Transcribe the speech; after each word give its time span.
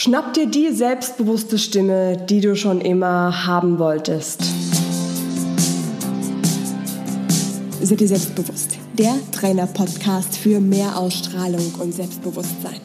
Schnapp 0.00 0.32
dir 0.32 0.46
die 0.46 0.70
selbstbewusste 0.72 1.58
Stimme, 1.58 2.16
die 2.16 2.40
du 2.40 2.54
schon 2.54 2.80
immer 2.80 3.48
haben 3.48 3.80
wolltest. 3.80 4.44
Sei 7.82 7.96
dir 7.96 8.06
selbstbewusst. 8.06 8.76
Der 8.96 9.16
Trainer-Podcast 9.32 10.36
für 10.36 10.60
mehr 10.60 10.96
Ausstrahlung 10.96 11.74
und 11.80 11.92
Selbstbewusstsein. 11.92 12.80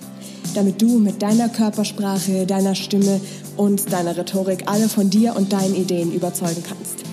Damit 0.55 0.81
du 0.81 0.97
mit 0.97 1.21
deiner 1.21 1.49
Körpersprache, 1.49 2.47
deiner 2.47 2.73
Stimme 2.73 3.21
und 3.57 3.93
deiner 3.93 4.17
Rhetorik 4.17 4.63
alle 4.65 4.89
von 4.89 5.11
dir 5.11 5.35
und 5.35 5.53
deinen 5.53 5.75
Ideen 5.75 6.11
überzeugen 6.11 6.63
kannst. 6.67 7.03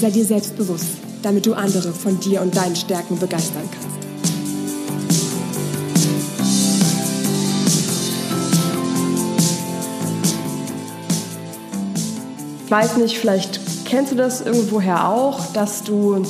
Sei 0.00 0.10
dir 0.10 0.24
selbstbewusst, 0.24 0.98
damit 1.24 1.46
du 1.46 1.54
andere 1.54 1.90
von 1.92 2.20
dir 2.20 2.42
und 2.42 2.56
deinen 2.56 2.76
Stärken 2.76 3.18
begeistern 3.18 3.68
kannst. 3.72 3.85
Weiß 12.70 12.96
nicht, 12.96 13.18
vielleicht 13.18 13.60
kennst 13.84 14.12
du 14.12 14.16
das 14.16 14.40
irgendwoher 14.40 15.08
auch, 15.08 15.52
dass 15.52 15.82
du 15.82 16.24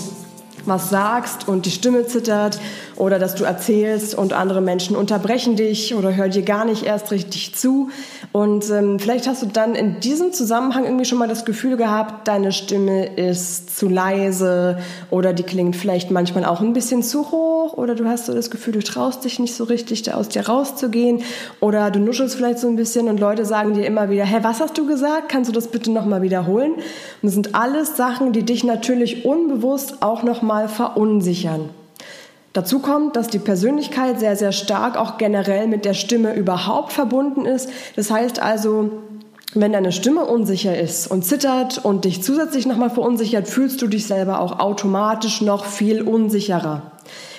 was 0.65 0.91
sagst 0.91 1.49
und 1.49 1.67
die 1.67 1.71
Stimme 1.71 2.07
zittert 2.07 2.59
oder 2.97 3.19
dass 3.19 3.35
du 3.35 3.45
erzählst 3.45 4.15
und 4.15 4.33
andere 4.33 4.61
Menschen 4.61 4.97
unterbrechen 4.97 5.57
dich 5.57 5.95
oder 5.95 6.15
hören 6.15 6.31
dir 6.31 6.43
gar 6.43 6.65
nicht 6.65 6.85
erst 6.85 7.11
richtig 7.11 7.55
zu. 7.55 7.91
Und 8.33 8.71
ähm, 8.71 8.99
vielleicht 8.99 9.27
hast 9.27 9.43
du 9.43 9.47
dann 9.47 9.75
in 9.75 10.01
diesem 10.01 10.33
Zusammenhang 10.33 10.85
irgendwie 10.85 11.05
schon 11.05 11.19
mal 11.19 11.29
das 11.29 11.45
Gefühl 11.45 11.77
gehabt, 11.77 12.27
deine 12.29 12.53
Stimme 12.53 13.07
ist 13.17 13.79
zu 13.79 13.89
leise 13.89 14.79
oder 15.11 15.33
die 15.33 15.43
klingt 15.43 15.77
vielleicht 15.77 16.11
manchmal 16.11 16.45
auch 16.45 16.61
ein 16.61 16.73
bisschen 16.73 17.03
zu 17.03 17.31
hoch 17.31 17.75
oder 17.75 17.95
du 17.95 18.07
hast 18.07 18.27
so 18.27 18.35
das 18.35 18.51
Gefühl, 18.51 18.75
du 18.75 18.83
traust 18.83 19.25
dich 19.25 19.39
nicht 19.39 19.55
so 19.55 19.65
richtig, 19.65 20.03
da 20.03 20.15
aus 20.15 20.29
dir 20.29 20.47
rauszugehen 20.47 21.23
oder 21.61 21.91
du 21.91 21.99
nuschelst 21.99 22.37
vielleicht 22.37 22.59
so 22.59 22.69
ein 22.69 22.77
bisschen 22.77 23.09
und 23.09 23.21
Leute 23.21 23.45
sagen 23.45 23.75
dir 23.75 23.87
immer 23.87 24.11
wieder, 24.11 24.25
hä, 24.25 24.39
was 24.43 24.61
hast 24.61 24.79
du 24.79 24.87
gesagt? 24.87 25.29
Kannst 25.29 25.49
du 25.49 25.55
das 25.55 25.69
bitte 25.69 25.91
nochmal 25.91 26.23
wiederholen? 26.23 26.73
Und 26.75 26.83
das 27.23 27.35
sind 27.35 27.55
alles 27.55 27.97
Sachen, 27.97 28.33
die 28.33 28.43
dich 28.43 28.65
natürlich 28.65 29.25
unbewusst 29.25 30.03
auch 30.03 30.23
nochmal 30.23 30.69
verunsichern. 30.69 31.71
Dazu 32.57 32.79
kommt, 32.79 33.17
dass 33.17 33.29
die 33.29 33.39
Persönlichkeit 33.39 34.19
sehr, 34.19 34.35
sehr 34.35 34.51
stark 34.51 34.97
auch 34.97 35.19
generell 35.19 35.67
mit 35.67 35.85
der 35.85 35.93
Stimme 35.93 36.35
überhaupt 36.35 36.91
verbunden 36.91 37.45
ist. 37.45 37.69
Das 37.97 38.11
heißt 38.11 38.41
also, 38.41 38.93
wenn 39.53 39.75
deine 39.75 39.93
Stimme 39.93 40.25
unsicher 40.25 40.75
ist 40.75 41.07
und 41.07 41.23
zittert 41.23 41.85
und 41.85 42.07
dich 42.07 42.23
zusätzlich 42.23 42.65
nochmal 42.65 42.89
verunsichert, 42.89 43.47
fühlst 43.47 43.83
du 43.83 43.89
dich 43.89 44.07
selber 44.07 44.41
auch 44.41 44.59
automatisch 44.59 45.43
noch 45.43 45.67
viel 45.67 46.01
unsicherer. 46.01 46.93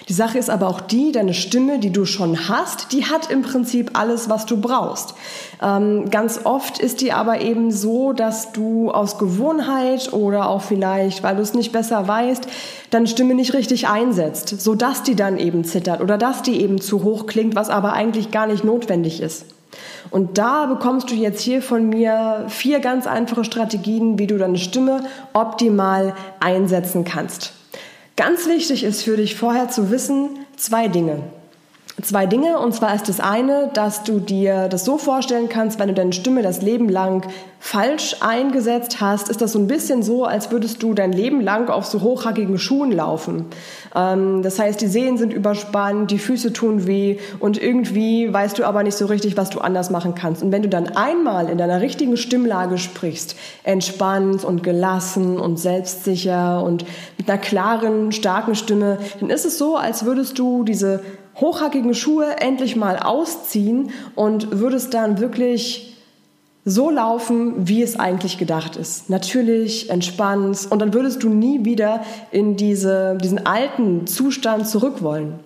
Die 0.10 0.14
Sache 0.14 0.38
ist 0.38 0.50
aber 0.50 0.70
auch 0.70 0.80
die, 0.80 1.12
deine 1.12 1.34
Stimme, 1.34 1.80
die 1.80 1.92
du 1.92 2.06
schon 2.06 2.48
hast, 2.48 2.94
die 2.94 3.06
hat 3.06 3.30
im 3.30 3.42
Prinzip 3.42 3.92
alles, 3.94 4.30
was 4.30 4.46
du 4.46 4.56
brauchst. 4.56 5.16
Ähm, 5.62 6.10
ganz 6.10 6.40
oft 6.46 6.80
ist 6.80 7.02
die 7.02 7.12
aber 7.12 7.42
eben 7.42 7.72
so, 7.72 8.14
dass 8.14 8.54
du 8.54 8.90
aus 8.90 9.18
Gewohnheit 9.18 10.14
oder 10.14 10.50
auch 10.50 10.62
vielleicht, 10.62 11.24
weil 11.24 11.36
du 11.36 11.42
es 11.42 11.54
nicht 11.54 11.74
besser 11.74 12.08
weißt, 12.08 12.48
deine 12.90 13.08
Stimme 13.08 13.36
nicht 13.36 13.54
richtig 13.54 13.90
einsetzt, 13.90 14.62
sodass 14.62 15.04
die 15.04 15.16
dann 15.16 15.38
eben 15.38 15.66
zittert 15.66 16.00
oder 16.00 16.18
dass 16.18 16.42
die 16.42 16.62
eben 16.62 16.80
zu 16.80 17.04
hoch 17.04 17.26
klingt, 17.26 17.56
was 17.56 17.70
aber 17.70 17.92
eigentlich 17.92 18.32
gar 18.32 18.48
nicht 18.48 18.64
notwendig 18.64 19.22
ist. 19.22 19.46
Und 20.10 20.38
da 20.38 20.68
bekommst 20.68 21.12
du 21.12 21.16
jetzt 21.16 21.42
hier 21.42 21.62
von 21.62 21.90
mir 21.90 22.46
vier 22.48 22.80
ganz 22.80 23.08
einfache 23.08 23.44
Strategien, 23.44 24.18
wie 24.18 24.28
du 24.28 24.38
deine 24.38 24.58
Stimme 24.58 25.04
optimal 25.34 26.14
einsetzen 26.40 27.04
kannst. 27.04 27.57
Ganz 28.18 28.48
wichtig 28.48 28.84
ist 28.84 29.04
für 29.04 29.16
dich 29.16 29.36
vorher 29.36 29.70
zu 29.70 29.92
wissen, 29.92 30.40
zwei 30.56 30.88
Dinge. 30.88 31.22
Zwei 32.04 32.28
Dinge, 32.28 32.60
und 32.60 32.76
zwar 32.76 32.94
ist 32.94 33.10
das 33.10 33.20
eine, 33.20 33.72
dass 33.74 34.04
du 34.04 34.20
dir 34.20 34.68
das 34.68 34.86
so 34.86 35.00
vorstellen 35.00 35.50
kannst, 35.50 35.80
wenn 35.80 35.88
du 35.88 35.96
deine 35.96 36.14
Stimme 36.14 36.44
das 36.44 36.62
Leben 36.62 36.90
lang 36.90 37.28
falsch 37.60 38.18
eingesetzt 38.20 39.02
hast, 39.02 39.30
ist 39.30 39.42
das 39.42 39.54
so 39.54 39.60
ein 39.60 39.66
bisschen 39.66 40.04
so, 40.04 40.24
als 40.24 40.52
würdest 40.52 40.84
du 40.84 40.94
dein 40.94 41.12
Leben 41.12 41.42
lang 41.42 41.72
auf 41.72 41.88
so 41.88 42.02
hochhackigen 42.02 42.60
Schuhen 42.60 42.92
laufen. 42.92 43.46
Ähm, 43.96 44.44
das 44.44 44.60
heißt, 44.60 44.80
die 44.80 44.86
Sehen 44.86 45.18
sind 45.18 45.34
überspannt, 45.34 46.12
die 46.12 46.20
Füße 46.20 46.54
tun 46.54 46.86
weh 46.86 47.18
und 47.40 47.60
irgendwie 47.60 48.32
weißt 48.32 48.60
du 48.60 48.66
aber 48.66 48.84
nicht 48.84 48.96
so 48.96 49.08
richtig, 49.08 49.36
was 49.36 49.50
du 49.50 49.60
anders 49.60 49.90
machen 49.90 50.14
kannst. 50.14 50.44
Und 50.44 50.52
wenn 50.52 50.62
du 50.62 50.70
dann 50.70 50.90
einmal 50.90 51.50
in 51.50 51.58
deiner 51.58 51.82
richtigen 51.82 52.16
Stimmlage 52.16 52.78
sprichst, 52.78 53.36
entspannt 53.64 54.44
und 54.44 54.62
gelassen 54.62 55.40
und 55.40 55.58
selbstsicher 55.58 56.62
und 56.64 56.86
mit 57.18 57.28
einer 57.28 57.40
klaren, 57.40 58.12
starken 58.12 58.54
Stimme, 58.54 59.00
dann 59.20 59.32
ist 59.32 59.46
es 59.46 59.58
so, 59.58 59.78
als 59.78 60.06
würdest 60.06 60.38
du 60.38 60.64
diese 60.64 61.02
hochhackigen 61.40 61.94
Schuhe 61.94 62.38
endlich 62.40 62.76
mal 62.76 62.98
ausziehen 62.98 63.92
und 64.16 64.60
würdest 64.60 64.94
dann 64.94 65.20
wirklich 65.20 65.96
so 66.66 66.90
laufen, 66.90 67.68
wie 67.68 67.82
es 67.82 67.98
eigentlich 67.98 68.38
gedacht 68.38 68.76
ist. 68.76 69.10
Natürlich, 69.10 69.90
entspannt 69.90 70.68
und 70.70 70.80
dann 70.80 70.94
würdest 70.94 71.24
du 71.24 71.30
nie 71.30 71.64
wieder 71.64 72.04
in 72.32 72.58
diese, 72.58 73.18
diesen 73.22 73.46
alten 73.46 74.06
Zustand 74.06 74.68
zurück 74.68 75.02
wollen. 75.02 75.40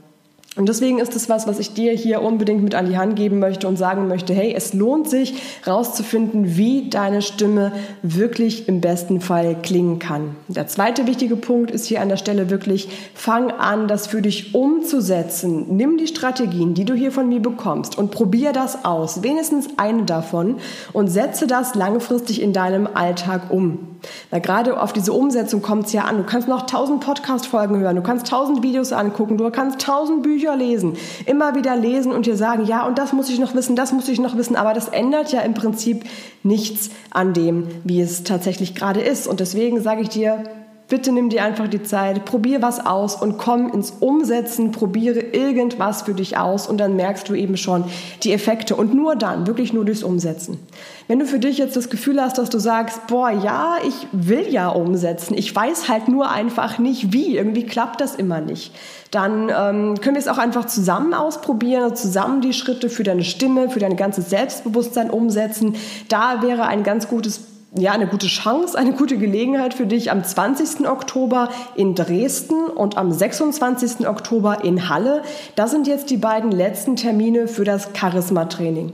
Und 0.57 0.67
deswegen 0.67 0.99
ist 0.99 1.15
es 1.15 1.29
was, 1.29 1.47
was 1.47 1.59
ich 1.59 1.73
dir 1.73 1.93
hier 1.93 2.21
unbedingt 2.21 2.61
mit 2.61 2.75
an 2.75 2.89
die 2.89 2.97
Hand 2.97 3.15
geben 3.15 3.39
möchte 3.39 3.69
und 3.69 3.77
sagen 3.77 4.09
möchte, 4.09 4.33
hey, 4.33 4.53
es 4.53 4.73
lohnt 4.73 5.09
sich 5.09 5.41
rauszufinden, 5.65 6.57
wie 6.57 6.89
deine 6.89 7.21
Stimme 7.21 7.71
wirklich 8.01 8.67
im 8.67 8.81
besten 8.81 9.21
Fall 9.21 9.55
klingen 9.61 9.99
kann. 9.99 10.35
Der 10.49 10.67
zweite 10.67 11.07
wichtige 11.07 11.37
Punkt 11.37 11.71
ist 11.71 11.85
hier 11.85 12.01
an 12.01 12.09
der 12.09 12.17
Stelle 12.17 12.49
wirklich, 12.49 12.89
fang 13.13 13.49
an, 13.49 13.87
das 13.87 14.07
für 14.07 14.21
dich 14.21 14.53
umzusetzen. 14.53 15.77
Nimm 15.77 15.97
die 15.97 16.07
Strategien, 16.07 16.73
die 16.73 16.83
du 16.83 16.95
hier 16.95 17.13
von 17.13 17.29
mir 17.29 17.41
bekommst 17.41 17.97
und 17.97 18.11
probier 18.11 18.51
das 18.51 18.83
aus, 18.83 19.23
wenigstens 19.23 19.69
eine 19.77 20.03
davon 20.03 20.57
und 20.91 21.07
setze 21.07 21.47
das 21.47 21.75
langfristig 21.75 22.41
in 22.41 22.51
deinem 22.51 22.89
Alltag 22.93 23.51
um. 23.51 23.90
Na, 24.31 24.39
gerade 24.39 24.81
auf 24.81 24.93
diese 24.93 25.13
Umsetzung 25.13 25.61
kommt 25.61 25.87
es 25.87 25.93
ja 25.93 26.03
an. 26.03 26.17
Du 26.17 26.23
kannst 26.23 26.47
noch 26.47 26.65
tausend 26.65 27.01
Podcast-Folgen 27.01 27.79
hören, 27.79 27.95
du 27.95 28.01
kannst 28.01 28.27
tausend 28.27 28.63
Videos 28.63 28.91
angucken, 28.93 29.37
du 29.37 29.49
kannst 29.51 29.81
tausend 29.81 30.23
Bücher 30.23 30.55
lesen, 30.55 30.97
immer 31.25 31.55
wieder 31.55 31.75
lesen 31.75 32.11
und 32.11 32.25
dir 32.25 32.35
sagen, 32.35 32.65
ja, 32.65 32.85
und 32.85 32.97
das 32.97 33.13
muss 33.13 33.29
ich 33.29 33.39
noch 33.39 33.55
wissen, 33.55 33.75
das 33.75 33.91
muss 33.91 34.07
ich 34.07 34.19
noch 34.19 34.37
wissen, 34.37 34.55
aber 34.55 34.73
das 34.73 34.87
ändert 34.87 35.31
ja 35.31 35.41
im 35.41 35.53
Prinzip 35.53 36.03
nichts 36.43 36.89
an 37.11 37.33
dem, 37.33 37.67
wie 37.83 38.01
es 38.01 38.23
tatsächlich 38.23 38.75
gerade 38.75 39.01
ist. 39.01 39.27
Und 39.27 39.39
deswegen 39.39 39.81
sage 39.81 40.01
ich 40.01 40.09
dir, 40.09 40.43
Bitte 40.91 41.13
nimm 41.13 41.29
dir 41.29 41.45
einfach 41.45 41.69
die 41.69 41.83
Zeit, 41.83 42.25
probier 42.25 42.61
was 42.61 42.85
aus 42.85 43.15
und 43.15 43.37
komm 43.37 43.71
ins 43.71 43.91
Umsetzen, 44.01 44.73
probiere 44.73 45.21
irgendwas 45.21 46.01
für 46.01 46.13
dich 46.13 46.37
aus 46.37 46.67
und 46.67 46.79
dann 46.79 46.97
merkst 46.97 47.29
du 47.29 47.33
eben 47.33 47.55
schon 47.55 47.85
die 48.23 48.33
Effekte 48.33 48.75
und 48.75 48.93
nur 48.93 49.15
dann, 49.15 49.47
wirklich 49.47 49.71
nur 49.71 49.85
durchs 49.85 50.03
Umsetzen. 50.03 50.59
Wenn 51.07 51.19
du 51.19 51.25
für 51.25 51.39
dich 51.39 51.57
jetzt 51.57 51.77
das 51.77 51.89
Gefühl 51.89 52.21
hast, 52.21 52.37
dass 52.37 52.49
du 52.49 52.59
sagst, 52.59 53.07
boah, 53.07 53.31
ja, 53.31 53.75
ich 53.87 54.05
will 54.11 54.45
ja 54.49 54.67
umsetzen, 54.67 55.33
ich 55.37 55.55
weiß 55.55 55.87
halt 55.87 56.09
nur 56.09 56.29
einfach 56.29 56.77
nicht 56.77 57.13
wie, 57.13 57.37
irgendwie 57.37 57.65
klappt 57.65 58.01
das 58.01 58.15
immer 58.15 58.41
nicht, 58.41 58.73
dann 59.11 59.43
ähm, 59.43 60.01
können 60.01 60.15
wir 60.15 60.19
es 60.19 60.27
auch 60.27 60.39
einfach 60.39 60.65
zusammen 60.65 61.13
ausprobieren, 61.13 61.95
zusammen 61.95 62.41
die 62.41 62.51
Schritte 62.51 62.89
für 62.89 63.03
deine 63.03 63.23
Stimme, 63.23 63.69
für 63.69 63.79
dein 63.79 63.95
ganzes 63.95 64.29
Selbstbewusstsein 64.29 65.09
umsetzen. 65.09 65.75
Da 66.09 66.41
wäre 66.41 66.63
ein 66.63 66.83
ganz 66.83 67.07
gutes 67.07 67.39
ja, 67.73 67.93
eine 67.93 68.07
gute 68.07 68.27
Chance, 68.27 68.77
eine 68.77 68.91
gute 68.91 69.17
Gelegenheit 69.17 69.73
für 69.73 69.85
dich 69.85 70.11
am 70.11 70.23
20. 70.23 70.87
Oktober 70.87 71.49
in 71.75 71.95
Dresden 71.95 72.65
und 72.65 72.97
am 72.97 73.11
26. 73.11 74.07
Oktober 74.07 74.63
in 74.63 74.89
Halle. 74.89 75.21
Das 75.55 75.71
sind 75.71 75.87
jetzt 75.87 76.09
die 76.09 76.17
beiden 76.17 76.51
letzten 76.51 76.97
Termine 76.97 77.47
für 77.47 77.63
das 77.63 77.89
Charisma-Training. 77.93 78.91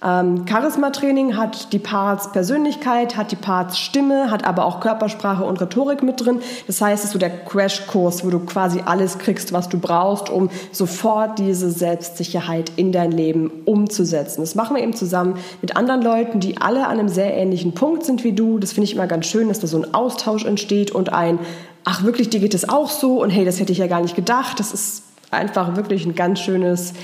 Ähm, 0.00 0.44
Charisma-Training 0.48 1.36
hat 1.36 1.72
die 1.72 1.80
Parts 1.80 2.30
Persönlichkeit, 2.30 3.16
hat 3.16 3.32
die 3.32 3.36
Parts 3.36 3.78
Stimme, 3.78 4.30
hat 4.30 4.44
aber 4.44 4.64
auch 4.64 4.78
Körpersprache 4.78 5.44
und 5.44 5.60
Rhetorik 5.60 6.04
mit 6.04 6.24
drin. 6.24 6.40
Das 6.68 6.80
heißt, 6.80 7.02
es 7.02 7.06
ist 7.06 7.12
so 7.14 7.18
der 7.18 7.30
Crashkurs, 7.30 8.24
wo 8.24 8.30
du 8.30 8.38
quasi 8.40 8.82
alles 8.84 9.18
kriegst, 9.18 9.52
was 9.52 9.68
du 9.68 9.78
brauchst, 9.78 10.30
um 10.30 10.50
sofort 10.70 11.40
diese 11.40 11.70
Selbstsicherheit 11.70 12.70
in 12.76 12.92
dein 12.92 13.10
Leben 13.10 13.50
umzusetzen. 13.64 14.40
Das 14.42 14.54
machen 14.54 14.76
wir 14.76 14.82
eben 14.82 14.94
zusammen 14.94 15.38
mit 15.62 15.76
anderen 15.76 16.02
Leuten, 16.02 16.38
die 16.38 16.60
alle 16.60 16.86
an 16.86 17.00
einem 17.00 17.08
sehr 17.08 17.34
ähnlichen 17.36 17.74
Punkt 17.74 18.04
sind 18.04 18.22
wie 18.22 18.32
du. 18.32 18.58
Das 18.60 18.72
finde 18.72 18.84
ich 18.84 18.94
immer 18.94 19.08
ganz 19.08 19.26
schön, 19.26 19.48
dass 19.48 19.58
da 19.58 19.66
so 19.66 19.78
ein 19.78 19.94
Austausch 19.94 20.44
entsteht 20.44 20.92
und 20.92 21.12
ein, 21.12 21.40
ach 21.84 22.04
wirklich, 22.04 22.30
dir 22.30 22.40
geht 22.40 22.54
es 22.54 22.68
auch 22.68 22.88
so 22.88 23.20
und 23.20 23.30
hey, 23.30 23.44
das 23.44 23.58
hätte 23.58 23.72
ich 23.72 23.78
ja 23.78 23.88
gar 23.88 24.00
nicht 24.00 24.14
gedacht. 24.14 24.60
Das 24.60 24.72
ist 24.72 25.02
einfach 25.32 25.74
wirklich 25.74 26.06
ein 26.06 26.14
ganz 26.14 26.38
schönes 26.38 26.94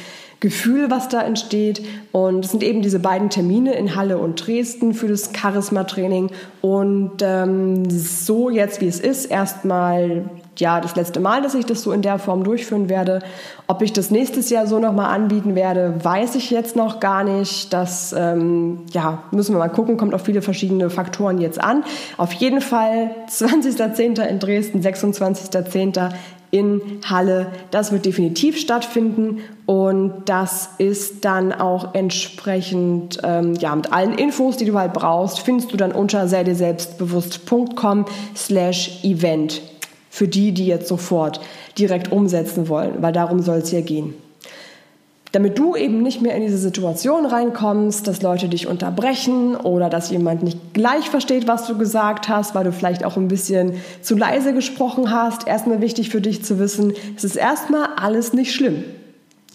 Gefühl, 0.44 0.91
was 0.91 1.08
da 1.08 1.23
entsteht. 1.23 1.82
Und 2.12 2.44
es 2.44 2.50
sind 2.50 2.62
eben 2.62 2.82
diese 2.82 2.99
beiden 2.99 3.31
Termine 3.31 3.73
in 3.76 3.96
Halle 3.96 4.19
und 4.19 4.46
Dresden 4.46 4.93
für 4.93 5.08
das 5.08 5.31
Charisma-Training. 5.35 6.29
Und 6.61 7.23
ähm, 7.23 7.88
so 7.88 8.50
jetzt, 8.50 8.82
wie 8.82 8.87
es 8.87 9.00
ist, 9.00 9.25
erstmal 9.25 10.29
ja 10.58 10.82
das 10.82 10.96
letzte 10.96 11.19
Mal, 11.19 11.41
dass 11.41 11.55
ich 11.55 11.64
das 11.64 11.82
so 11.82 11.93
in 11.93 12.02
der 12.02 12.19
Form 12.19 12.44
durchführen 12.44 12.91
werde. 12.91 13.20
Ob 13.67 13.81
ich 13.81 13.94
das 13.94 14.11
nächstes 14.11 14.50
Jahr 14.50 14.67
so 14.67 14.79
nochmal 14.79 15.14
anbieten 15.14 15.55
werde, 15.55 15.94
weiß 16.02 16.35
ich 16.35 16.50
jetzt 16.50 16.76
noch 16.76 17.00
gar 17.00 17.25
nicht. 17.25 17.73
Das 17.73 18.14
ähm, 18.17 18.81
ja, 18.93 19.23
müssen 19.31 19.55
wir 19.55 19.58
mal 19.58 19.69
gucken, 19.69 19.96
kommt 19.96 20.14
auf 20.14 20.23
viele 20.23 20.43
verschiedene 20.43 20.91
Faktoren 20.91 21.38
jetzt 21.38 21.58
an. 21.58 21.85
Auf 22.19 22.32
jeden 22.35 22.61
Fall 22.61 23.14
20.10. 23.31 24.23
in 24.23 24.38
Dresden, 24.38 24.81
26.10 24.81 26.12
in 26.55 27.01
Halle. 27.05 27.49
Das 27.73 27.91
wird 27.91 28.06
definitiv 28.06 28.56
stattfinden 28.56 29.41
und 29.67 30.23
das 30.27 30.71
ist 30.79 31.25
dann 31.25 31.53
auch 31.53 31.95
entsprechend, 31.95 33.19
ähm, 33.25 33.55
ja, 33.55 33.75
mit 33.75 33.93
allen 33.93 34.15
Infos, 34.15 34.56
die 34.56 34.65
du 34.65 34.79
halt 34.79 34.93
brauchst, 34.93 35.41
findest 35.41 35.73
du 35.73 35.77
dann 35.77 35.91
unter 35.91 36.29
sei 36.29 36.45
dir 36.45 36.55
selbstbewusst.com 36.55 38.05
slash 38.37 39.03
event. 39.03 39.62
Für 40.11 40.29
die, 40.29 40.53
die 40.53 40.67
jetzt 40.67 40.87
sofort 40.87 41.41
direkt 41.77 42.12
umsetzen 42.12 42.69
wollen, 42.69 43.03
weil 43.03 43.12
darum 43.12 43.41
soll 43.41 43.59
es 43.59 43.73
ja 43.73 43.81
gehen 43.81 44.15
damit 45.34 45.58
du 45.58 45.75
eben 45.75 46.02
nicht 46.02 46.22
mehr 46.22 46.36
in 46.36 46.42
diese 46.42 46.58
Situation 46.58 47.26
reinkommst, 47.26 48.06
dass 48.06 48.22
Leute 48.22 48.48
dich 48.48 48.69
unterbrechen 48.69 49.56
oder 49.56 49.90
dass 49.90 50.10
jemand 50.10 50.42
nicht 50.44 50.75
gleich 50.75 51.10
versteht, 51.10 51.48
was 51.48 51.66
du 51.66 51.76
gesagt 51.76 52.28
hast, 52.28 52.54
weil 52.54 52.64
du 52.64 52.72
vielleicht 52.72 53.04
auch 53.04 53.16
ein 53.16 53.26
bisschen 53.26 53.75
zu 54.00 54.16
leise 54.16 54.54
gesprochen 54.54 55.10
hast. 55.10 55.48
Erstmal 55.48 55.81
wichtig 55.81 56.10
für 56.10 56.20
dich 56.20 56.44
zu 56.44 56.58
wissen, 56.58 56.92
es 57.16 57.25
ist 57.25 57.36
erstmal 57.36 57.88
alles 57.96 58.32
nicht 58.32 58.54
schlimm. 58.54 58.84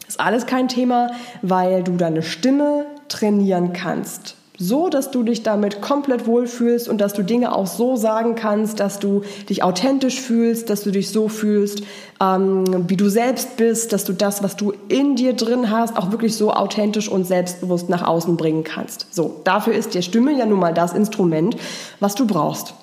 Ist 0.07 0.19
alles 0.19 0.45
kein 0.45 0.67
Thema, 0.67 1.11
weil 1.41 1.83
du 1.83 1.93
deine 1.93 2.23
Stimme 2.23 2.85
trainieren 3.07 3.71
kannst 3.71 4.35
so, 4.59 4.89
dass 4.89 5.09
du 5.09 5.23
dich 5.23 5.41
damit 5.41 5.81
komplett 5.81 6.27
wohlfühlst 6.27 6.89
und 6.89 6.99
dass 6.99 7.13
du 7.13 7.23
Dinge 7.23 7.55
auch 7.55 7.65
so 7.65 7.95
sagen 7.95 8.35
kannst, 8.35 8.81
dass 8.81 8.99
du 8.99 9.21
dich 9.47 9.63
authentisch 9.63 10.19
fühlst, 10.19 10.69
dass 10.69 10.83
du 10.83 10.91
dich 10.91 11.09
so 11.09 11.29
fühlst, 11.29 11.81
ähm, 12.21 12.89
wie 12.89 12.97
du 12.97 13.09
selbst 13.09 13.55
bist, 13.55 13.93
dass 13.93 14.03
du 14.03 14.11
das, 14.11 14.43
was 14.43 14.57
du 14.57 14.73
in 14.89 15.15
dir 15.15 15.31
drin 15.33 15.71
hast, 15.71 15.95
auch 15.95 16.11
wirklich 16.11 16.35
so 16.35 16.51
authentisch 16.51 17.07
und 17.07 17.25
selbstbewusst 17.25 17.87
nach 17.87 18.05
außen 18.05 18.35
bringen 18.35 18.65
kannst. 18.65 19.07
So, 19.11 19.39
dafür 19.45 19.73
ist 19.73 19.93
die 19.93 20.03
Stimme 20.03 20.37
ja 20.37 20.45
nun 20.45 20.59
mal 20.59 20.73
das 20.73 20.91
Instrument, 20.91 21.55
was 22.01 22.15
du 22.15 22.27
brauchst. 22.27 22.73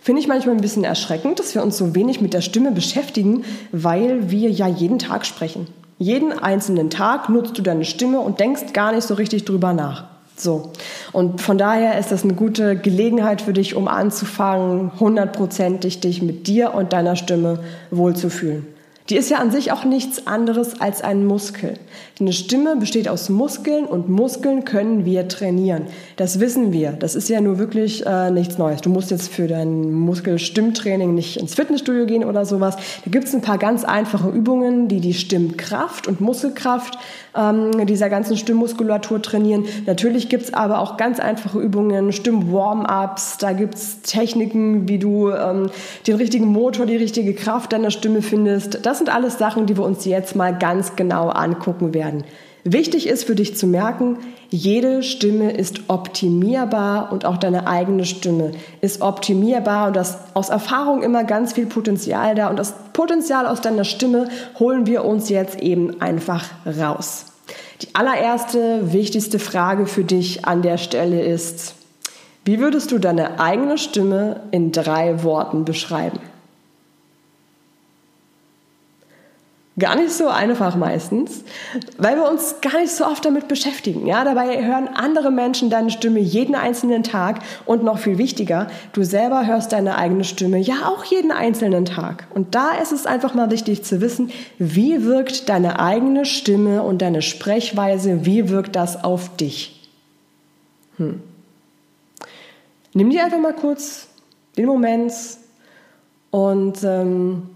Finde 0.00 0.22
ich 0.22 0.28
manchmal 0.28 0.54
ein 0.54 0.62
bisschen 0.62 0.84
erschreckend, 0.84 1.38
dass 1.38 1.54
wir 1.54 1.62
uns 1.62 1.76
so 1.76 1.94
wenig 1.94 2.22
mit 2.22 2.32
der 2.32 2.40
Stimme 2.40 2.72
beschäftigen, 2.72 3.44
weil 3.70 4.30
wir 4.30 4.50
ja 4.50 4.66
jeden 4.66 4.98
Tag 4.98 5.26
sprechen. 5.26 5.66
Jeden 5.98 6.32
einzelnen 6.32 6.88
Tag 6.88 7.28
nutzt 7.28 7.58
du 7.58 7.62
deine 7.62 7.84
Stimme 7.84 8.20
und 8.20 8.40
denkst 8.40 8.72
gar 8.72 8.92
nicht 8.92 9.06
so 9.06 9.14
richtig 9.14 9.44
drüber 9.44 9.74
nach. 9.74 10.17
So. 10.40 10.72
Und 11.12 11.40
von 11.40 11.58
daher 11.58 11.98
ist 11.98 12.12
das 12.12 12.24
eine 12.24 12.34
gute 12.34 12.76
Gelegenheit 12.76 13.42
für 13.42 13.52
dich, 13.52 13.74
um 13.74 13.88
anzufangen, 13.88 14.92
hundertprozentig 14.98 16.00
dich 16.00 16.22
mit 16.22 16.46
dir 16.46 16.74
und 16.74 16.92
deiner 16.92 17.16
Stimme 17.16 17.60
wohlzufühlen. 17.90 18.66
Die 19.08 19.16
ist 19.16 19.30
ja 19.30 19.38
an 19.38 19.50
sich 19.50 19.72
auch 19.72 19.84
nichts 19.84 20.26
anderes 20.26 20.80
als 20.80 21.00
ein 21.00 21.24
Muskel. 21.24 21.78
Eine 22.20 22.32
Stimme 22.32 22.74
besteht 22.74 23.08
aus 23.08 23.28
Muskeln 23.28 23.84
und 23.84 24.08
Muskeln 24.08 24.64
können 24.64 25.04
wir 25.04 25.28
trainieren. 25.28 25.84
Das 26.16 26.40
wissen 26.40 26.72
wir. 26.72 26.90
Das 26.90 27.14
ist 27.14 27.28
ja 27.28 27.40
nur 27.40 27.60
wirklich 27.60 28.04
äh, 28.06 28.32
nichts 28.32 28.58
Neues. 28.58 28.80
Du 28.80 28.90
musst 28.90 29.12
jetzt 29.12 29.28
für 29.28 29.46
dein 29.46 29.92
Muskelstimmtraining 29.92 31.14
nicht 31.14 31.36
ins 31.36 31.54
Fitnessstudio 31.54 32.06
gehen 32.06 32.24
oder 32.24 32.44
sowas. 32.44 32.74
Da 33.04 33.10
gibt 33.12 33.28
es 33.28 33.34
ein 33.34 33.40
paar 33.40 33.58
ganz 33.58 33.84
einfache 33.84 34.30
Übungen, 34.30 34.88
die 34.88 34.98
die 34.98 35.14
Stimmkraft 35.14 36.08
und 36.08 36.20
Muskelkraft 36.20 36.98
ähm, 37.36 37.86
dieser 37.86 38.08
ganzen 38.08 38.36
Stimmmuskulatur 38.36 39.22
trainieren. 39.22 39.66
Natürlich 39.86 40.28
gibt 40.28 40.42
es 40.42 40.54
aber 40.54 40.80
auch 40.80 40.96
ganz 40.96 41.20
einfache 41.20 41.60
Übungen, 41.60 42.10
Stimm-Warm-Ups. 42.10 43.38
Da 43.38 43.52
gibt 43.52 43.76
es 43.76 44.02
Techniken, 44.02 44.88
wie 44.88 44.98
du 44.98 45.30
ähm, 45.30 45.70
den 46.06 46.16
richtigen 46.16 46.46
Motor, 46.46 46.86
die 46.86 46.96
richtige 46.96 47.34
Kraft 47.34 47.72
deiner 47.72 47.92
Stimme 47.92 48.22
findest. 48.22 48.84
Das 48.84 48.98
sind 48.98 49.08
alles 49.08 49.38
Sachen, 49.38 49.66
die 49.66 49.76
wir 49.76 49.84
uns 49.84 50.04
jetzt 50.04 50.34
mal 50.34 50.56
ganz 50.56 50.96
genau 50.96 51.28
angucken 51.28 51.94
werden. 51.94 52.07
Wichtig 52.64 53.06
ist 53.06 53.24
für 53.24 53.34
dich 53.34 53.56
zu 53.56 53.66
merken, 53.66 54.18
jede 54.50 55.02
Stimme 55.02 55.52
ist 55.52 55.88
optimierbar 55.88 57.12
und 57.12 57.24
auch 57.24 57.36
deine 57.36 57.66
eigene 57.66 58.04
Stimme 58.04 58.52
ist 58.80 59.00
optimierbar 59.00 59.88
und 59.88 59.96
das 59.96 60.18
aus 60.34 60.48
Erfahrung 60.48 61.02
immer 61.02 61.24
ganz 61.24 61.52
viel 61.52 61.66
Potenzial 61.66 62.34
da 62.34 62.48
und 62.48 62.58
das 62.58 62.74
Potenzial 62.92 63.46
aus 63.46 63.60
deiner 63.60 63.84
Stimme 63.84 64.28
holen 64.58 64.86
wir 64.86 65.04
uns 65.04 65.28
jetzt 65.28 65.60
eben 65.60 66.02
einfach 66.02 66.46
raus. 66.66 67.26
Die 67.82 67.94
allererste 67.94 68.92
wichtigste 68.92 69.38
Frage 69.38 69.86
für 69.86 70.04
dich 70.04 70.44
an 70.44 70.62
der 70.62 70.78
Stelle 70.78 71.22
ist, 71.22 71.74
wie 72.44 72.58
würdest 72.58 72.90
du 72.90 72.98
deine 72.98 73.40
eigene 73.40 73.78
Stimme 73.78 74.40
in 74.50 74.72
drei 74.72 75.22
Worten 75.22 75.64
beschreiben? 75.64 76.18
Gar 79.78 79.96
nicht 79.96 80.12
so 80.12 80.28
einfach 80.28 80.74
meistens, 80.76 81.44
weil 81.98 82.16
wir 82.16 82.28
uns 82.28 82.56
gar 82.62 82.80
nicht 82.80 82.90
so 82.90 83.04
oft 83.04 83.24
damit 83.24 83.46
beschäftigen. 83.46 84.06
Ja, 84.06 84.24
dabei 84.24 84.64
hören 84.64 84.88
andere 84.88 85.30
Menschen 85.30 85.70
deine 85.70 85.90
Stimme 85.90 86.18
jeden 86.18 86.54
einzelnen 86.54 87.04
Tag 87.04 87.40
und 87.64 87.84
noch 87.84 87.98
viel 87.98 88.18
wichtiger, 88.18 88.66
du 88.92 89.04
selber 89.04 89.46
hörst 89.46 89.72
deine 89.72 89.96
eigene 89.96 90.24
Stimme 90.24 90.58
ja 90.58 90.86
auch 90.86 91.04
jeden 91.04 91.30
einzelnen 91.30 91.84
Tag. 91.84 92.26
Und 92.34 92.54
da 92.54 92.72
ist 92.72 92.92
es 92.92 93.06
einfach 93.06 93.34
mal 93.34 93.50
wichtig 93.50 93.84
zu 93.84 94.00
wissen, 94.00 94.30
wie 94.58 95.04
wirkt 95.04 95.48
deine 95.48 95.78
eigene 95.78 96.24
Stimme 96.24 96.82
und 96.82 97.00
deine 97.00 97.22
Sprechweise, 97.22 98.24
wie 98.24 98.48
wirkt 98.48 98.74
das 98.74 99.04
auf 99.04 99.36
dich? 99.36 99.88
Hm. 100.96 101.22
Nimm 102.94 103.10
dir 103.10 103.24
einfach 103.24 103.38
mal 103.38 103.54
kurz 103.54 104.08
den 104.56 104.66
Moment 104.66 105.12
und 106.30 106.82
ähm, 106.82 107.50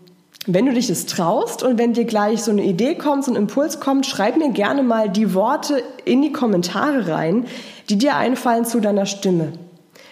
wenn 0.47 0.67
du 0.67 0.73
dich 0.73 0.89
das 0.89 1.07
traust 1.07 1.63
und 1.63 1.79
wenn 1.79 1.93
dir 1.93 2.05
gleich 2.05 2.43
so 2.43 2.51
eine 2.51 2.65
Idee 2.65 2.97
kommt, 2.97 3.25
so 3.25 3.31
ein 3.31 3.37
Impuls 3.37 3.79
kommt, 3.79 4.07
schreib 4.07 4.37
mir 4.37 4.51
gerne 4.51 4.83
mal 4.83 5.09
die 5.09 5.35
Worte 5.35 5.83
in 6.05 6.21
die 6.23 6.33
Kommentare 6.33 7.09
rein, 7.09 7.47
die 7.89 7.97
dir 7.97 8.17
einfallen 8.17 8.65
zu 8.65 8.81
deiner 8.81 9.07
Stimme. 9.07 9.53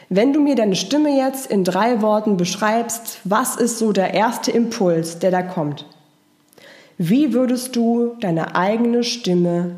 Wenn 0.08 0.32
du 0.32 0.40
mir 0.40 0.54
deine 0.54 0.76
Stimme 0.76 1.16
jetzt 1.16 1.50
in 1.50 1.64
drei 1.64 2.00
Worten 2.02 2.36
beschreibst, 2.36 3.20
was 3.24 3.56
ist 3.56 3.78
so 3.78 3.92
der 3.92 4.14
erste 4.14 4.50
Impuls, 4.50 5.18
der 5.18 5.30
da 5.30 5.42
kommt? 5.42 5.86
Wie 6.98 7.32
würdest 7.32 7.74
du 7.76 8.16
deine 8.20 8.54
eigene 8.54 9.04
Stimme 9.04 9.76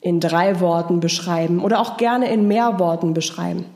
in 0.00 0.20
drei 0.20 0.60
Worten 0.60 1.00
beschreiben 1.00 1.62
oder 1.62 1.80
auch 1.80 1.96
gerne 1.96 2.30
in 2.32 2.48
mehr 2.48 2.78
Worten 2.78 3.14
beschreiben? 3.14 3.66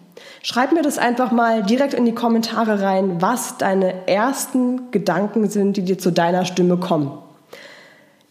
Schreib 0.43 0.73
mir 0.73 0.83
das 0.83 0.99
einfach 0.99 1.33
mal 1.33 1.63
direkt 1.63 1.95
in 1.95 2.05
die 2.05 2.15
Kommentare 2.15 2.83
rein, 2.83 3.21
was 3.21 3.59
deine 3.59 4.07
ersten 4.09 4.91
Gedanken 4.91 5.49
sind, 5.49 5.77
die 5.77 5.83
dir 5.83 5.99
zu 5.99 6.11
deiner 6.11 6.45
Stimme 6.45 6.77
kommen. 6.77 7.19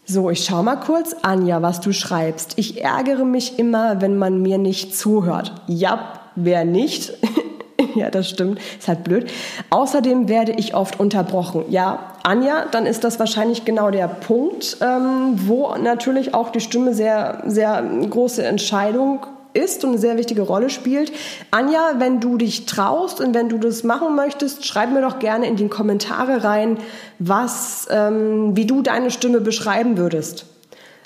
So, 0.08 0.30
ich 0.30 0.44
schau 0.44 0.62
mal 0.62 0.76
kurz, 0.76 1.16
Anja, 1.22 1.62
was 1.62 1.80
du 1.80 1.92
schreibst. 1.92 2.52
Ich 2.56 2.82
ärgere 2.84 3.24
mich 3.24 3.58
immer, 3.58 4.00
wenn 4.00 4.16
man 4.16 4.40
mir 4.40 4.56
nicht 4.56 4.96
zuhört. 4.96 5.52
Ja, 5.66 6.12
wer 6.36 6.64
nicht? 6.64 7.12
ja, 7.96 8.08
das 8.10 8.30
stimmt. 8.30 8.60
Ist 8.78 8.86
halt 8.86 9.02
blöd. 9.02 9.28
Außerdem 9.70 10.28
werde 10.28 10.52
ich 10.52 10.76
oft 10.76 11.00
unterbrochen. 11.00 11.64
Ja, 11.70 12.12
Anja, 12.22 12.66
dann 12.70 12.86
ist 12.86 13.02
das 13.02 13.18
wahrscheinlich 13.18 13.64
genau 13.64 13.90
der 13.90 14.06
Punkt, 14.06 14.76
ähm, 14.80 15.40
wo 15.48 15.74
natürlich 15.74 16.34
auch 16.34 16.50
die 16.50 16.60
Stimme 16.60 16.94
sehr, 16.94 17.42
sehr 17.46 17.82
große 17.82 18.44
Entscheidung 18.44 19.26
ist 19.56 19.84
und 19.84 19.90
eine 19.90 19.98
sehr 19.98 20.16
wichtige 20.16 20.42
Rolle 20.42 20.70
spielt. 20.70 21.12
Anja, 21.50 21.94
wenn 21.98 22.20
du 22.20 22.36
dich 22.36 22.66
traust 22.66 23.20
und 23.20 23.34
wenn 23.34 23.48
du 23.48 23.58
das 23.58 23.82
machen 23.82 24.14
möchtest, 24.14 24.66
schreib 24.66 24.92
mir 24.92 25.00
doch 25.00 25.18
gerne 25.18 25.46
in 25.46 25.56
die 25.56 25.68
Kommentare 25.68 26.44
rein, 26.44 26.78
was, 27.18 27.88
ähm, 27.90 28.56
wie 28.56 28.66
du 28.66 28.82
deine 28.82 29.10
Stimme 29.10 29.40
beschreiben 29.40 29.96
würdest. 29.96 30.46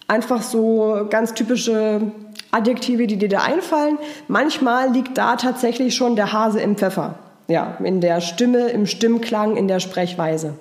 Einfach 0.09 0.43
so 0.43 1.07
ganz 1.09 1.35
typische 1.35 2.01
Adjektive, 2.51 3.07
die 3.07 3.17
dir 3.17 3.29
da 3.29 3.43
einfallen. 3.43 3.99
Manchmal 4.27 4.91
liegt 4.91 5.17
da 5.17 5.37
tatsächlich 5.37 5.95
schon 5.95 6.17
der 6.17 6.33
Hase 6.33 6.61
im 6.61 6.77
Pfeffer. 6.77 7.15
Ja, 7.47 7.77
in 7.83 8.01
der 8.01 8.21
Stimme, 8.21 8.69
im 8.69 8.87
Stimmklang, 8.87 9.57
in 9.57 9.69
der 9.69 9.81
Sprechweise. 9.81 10.55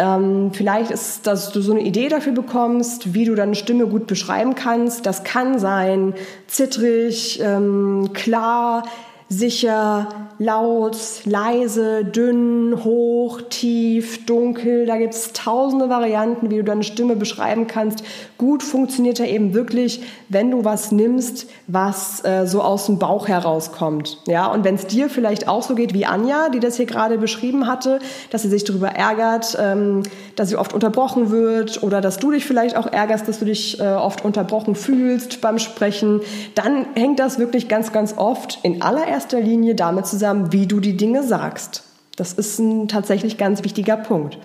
Ähm, 0.00 0.50
vielleicht 0.54 0.90
ist, 0.90 1.26
dass 1.26 1.52
du 1.52 1.60
so 1.60 1.72
eine 1.72 1.82
Idee 1.82 2.08
dafür 2.08 2.32
bekommst, 2.32 3.12
wie 3.12 3.26
du 3.26 3.34
deine 3.34 3.54
Stimme 3.54 3.86
gut 3.86 4.06
beschreiben 4.06 4.54
kannst. 4.54 5.04
Das 5.04 5.24
kann 5.24 5.58
sein 5.58 6.14
zittrig, 6.46 7.38
ähm, 7.42 8.14
klar, 8.14 8.84
sicher, 9.32 10.08
laut, 10.40 10.96
leise, 11.24 12.04
dünn, 12.04 12.82
hoch, 12.82 13.42
tief, 13.48 14.26
dunkel. 14.26 14.86
Da 14.86 14.96
gibt 14.96 15.14
es 15.14 15.32
tausende 15.32 15.88
Varianten, 15.88 16.50
wie 16.50 16.56
du 16.56 16.64
deine 16.64 16.82
Stimme 16.82 17.14
beschreiben 17.14 17.68
kannst. 17.68 18.02
Gut 18.38 18.64
funktioniert 18.64 19.20
er 19.20 19.28
eben 19.28 19.54
wirklich, 19.54 20.02
wenn 20.28 20.50
du 20.50 20.64
was 20.64 20.90
nimmst, 20.90 21.46
was 21.68 22.24
äh, 22.24 22.46
so 22.46 22.60
aus 22.60 22.86
dem 22.86 22.98
Bauch 22.98 23.28
herauskommt. 23.28 24.18
Ja, 24.26 24.46
und 24.46 24.64
wenn 24.64 24.74
es 24.74 24.86
dir 24.86 25.08
vielleicht 25.08 25.46
auch 25.46 25.62
so 25.62 25.76
geht 25.76 25.94
wie 25.94 26.06
Anja, 26.06 26.48
die 26.48 26.58
das 26.58 26.76
hier 26.76 26.86
gerade 26.86 27.16
beschrieben 27.16 27.68
hatte, 27.68 28.00
dass 28.30 28.42
sie 28.42 28.48
sich 28.48 28.64
darüber 28.64 28.88
ärgert, 28.88 29.56
ähm, 29.60 30.02
dass 30.34 30.48
sie 30.48 30.56
oft 30.56 30.72
unterbrochen 30.72 31.30
wird 31.30 31.84
oder 31.84 32.00
dass 32.00 32.18
du 32.18 32.32
dich 32.32 32.46
vielleicht 32.46 32.76
auch 32.76 32.86
ärgerst, 32.86 33.28
dass 33.28 33.38
du 33.38 33.44
dich 33.44 33.78
äh, 33.78 33.84
oft 33.84 34.24
unterbrochen 34.24 34.74
fühlst 34.74 35.40
beim 35.40 35.58
Sprechen, 35.58 36.20
dann 36.56 36.86
hängt 36.96 37.20
das 37.20 37.38
wirklich 37.38 37.68
ganz, 37.68 37.92
ganz 37.92 38.14
oft 38.16 38.58
in 38.62 38.82
allererster 38.82 39.19
allererster 39.20 39.40
Linie 39.40 39.74
damit 39.74 40.06
zusammen, 40.06 40.52
wie 40.52 40.66
du 40.66 40.80
die 40.80 40.96
Dinge 40.96 41.22
sagst. 41.22 41.82
Das 42.16 42.32
ist 42.32 42.58
ein 42.58 42.88
tatsächlich 42.88 43.36
ganz 43.36 43.62
wichtiger 43.64 43.96
Punkt. 43.96 44.38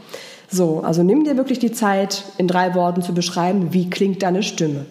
So, 0.52 0.82
also 0.84 1.02
nimm 1.02 1.24
dir 1.24 1.38
wirklich 1.38 1.60
die 1.60 1.72
Zeit, 1.72 2.24
in 2.38 2.48
drei 2.48 2.76
Worten 2.76 3.02
zu 3.02 3.14
beschreiben, 3.14 3.70
wie 3.72 3.90
klingt 3.90 4.22
deine 4.22 4.44
Stimme. 4.44 4.86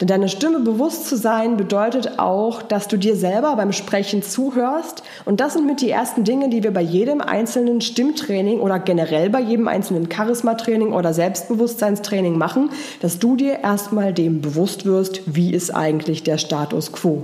Denn 0.00 0.08
deine 0.08 0.28
Stimme 0.28 0.60
bewusst 0.60 1.08
zu 1.08 1.16
sein 1.16 1.56
bedeutet 1.56 2.18
auch, 2.18 2.60
dass 2.60 2.86
du 2.86 2.98
dir 2.98 3.16
selber 3.16 3.56
beim 3.56 3.72
Sprechen 3.72 4.22
zuhörst. 4.22 5.02
Und 5.24 5.40
das 5.40 5.54
sind 5.54 5.66
mit 5.66 5.80
die 5.80 5.90
ersten 5.90 6.22
Dinge, 6.22 6.50
die 6.50 6.62
wir 6.62 6.70
bei 6.70 6.82
jedem 6.82 7.22
einzelnen 7.22 7.80
Stimmtraining 7.80 8.60
oder 8.60 8.78
generell 8.78 9.30
bei 9.30 9.40
jedem 9.40 9.68
einzelnen 9.68 10.10
Charismatraining 10.10 10.92
oder 10.92 11.14
Selbstbewusstseinstraining 11.14 12.36
machen, 12.36 12.68
dass 13.00 13.18
du 13.18 13.36
dir 13.36 13.60
erstmal 13.60 14.12
dem 14.12 14.42
bewusst 14.42 14.84
wirst, 14.84 15.22
wie 15.24 15.54
ist 15.54 15.74
eigentlich 15.74 16.22
der 16.22 16.36
Status 16.36 16.92
quo. 16.92 17.22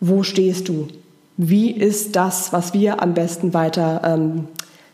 Wo 0.00 0.22
stehst 0.22 0.68
du? 0.68 0.88
Wie 1.44 1.72
ist 1.72 2.14
das, 2.14 2.52
was 2.52 2.72
wir 2.72 3.02
am 3.02 3.14
besten 3.14 3.52
weiter 3.52 4.02
ähm, 4.04 4.46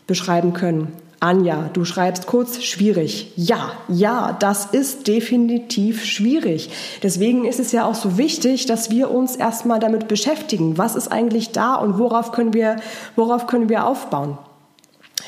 beschreiben 0.07 0.53
können? 0.53 0.91
Anja, 1.19 1.69
du 1.73 1.85
schreibst 1.85 2.25
kurz 2.25 2.63
schwierig. 2.63 3.33
Ja, 3.35 3.73
ja, 3.87 4.35
das 4.39 4.65
ist 4.65 5.07
definitiv 5.07 6.03
schwierig. 6.03 6.71
Deswegen 7.03 7.45
ist 7.45 7.59
es 7.59 7.71
ja 7.71 7.85
auch 7.85 7.93
so 7.93 8.17
wichtig, 8.17 8.65
dass 8.65 8.89
wir 8.89 9.11
uns 9.11 9.35
erstmal 9.35 9.79
damit 9.79 10.07
beschäftigen. 10.07 10.79
Was 10.79 10.95
ist 10.95 11.11
eigentlich 11.11 11.51
da 11.51 11.75
und 11.75 11.99
worauf 11.99 12.31
können 12.31 12.55
wir, 12.55 12.77
worauf 13.15 13.45
können 13.45 13.69
wir 13.69 13.85
aufbauen? 13.85 14.39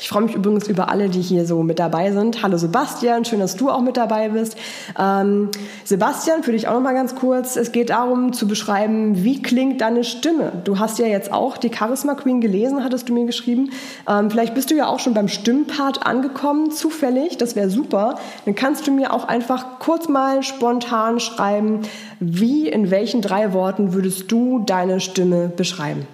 Ich 0.02 0.08
freue 0.08 0.24
mich 0.24 0.34
übrigens 0.34 0.66
über 0.66 0.88
alle, 0.88 1.08
die 1.08 1.20
hier 1.20 1.46
so 1.46 1.62
mit 1.62 1.78
dabei 1.78 2.10
sind. 2.10 2.42
Hallo 2.42 2.56
Sebastian, 2.56 3.24
schön, 3.24 3.38
dass 3.38 3.54
du 3.54 3.70
auch 3.70 3.82
mit 3.82 3.96
dabei 3.96 4.30
bist. 4.30 4.56
Ähm, 4.98 5.48
Sebastian, 5.84 6.42
für 6.42 6.50
dich 6.50 6.66
auch 6.66 6.72
noch 6.72 6.80
mal 6.80 6.92
ganz 6.92 7.14
kurz. 7.14 7.54
Es 7.54 7.70
geht 7.70 7.90
darum 7.90 8.32
zu 8.32 8.48
beschreiben, 8.48 9.22
wie 9.22 9.40
klingt 9.40 9.80
deine 9.80 10.02
Stimme. 10.02 10.50
Du 10.64 10.80
hast 10.80 10.98
ja 10.98 11.06
jetzt 11.06 11.32
auch 11.32 11.56
die 11.56 11.70
Charisma 11.72 12.16
Queen 12.16 12.40
gelesen, 12.40 12.82
hattest 12.82 13.08
du 13.08 13.14
mir 13.14 13.26
geschrieben. 13.26 13.70
Ähm, 14.08 14.28
vielleicht 14.28 14.54
bist 14.54 14.72
du 14.72 14.74
ja 14.74 14.88
auch 14.88 14.98
schon 14.98 15.14
beim 15.14 15.28
Stimmpart 15.28 16.04
angekommen, 16.04 16.72
zufällig. 16.72 17.36
Das 17.36 17.54
wäre 17.54 17.70
super. 17.70 18.16
Dann 18.44 18.56
kannst 18.56 18.88
du 18.88 18.90
mir 18.90 19.12
auch 19.12 19.28
einfach 19.28 19.78
kurz 19.78 20.08
mal 20.08 20.42
spontan 20.42 21.20
schreiben, 21.20 21.82
wie 22.18 22.68
in 22.68 22.90
welchen 22.90 23.22
drei 23.22 23.52
Worten 23.52 23.92
würdest 23.92 24.32
du 24.32 24.64
deine 24.66 24.98
Stimme 24.98 25.46
beschreiben. 25.46 26.08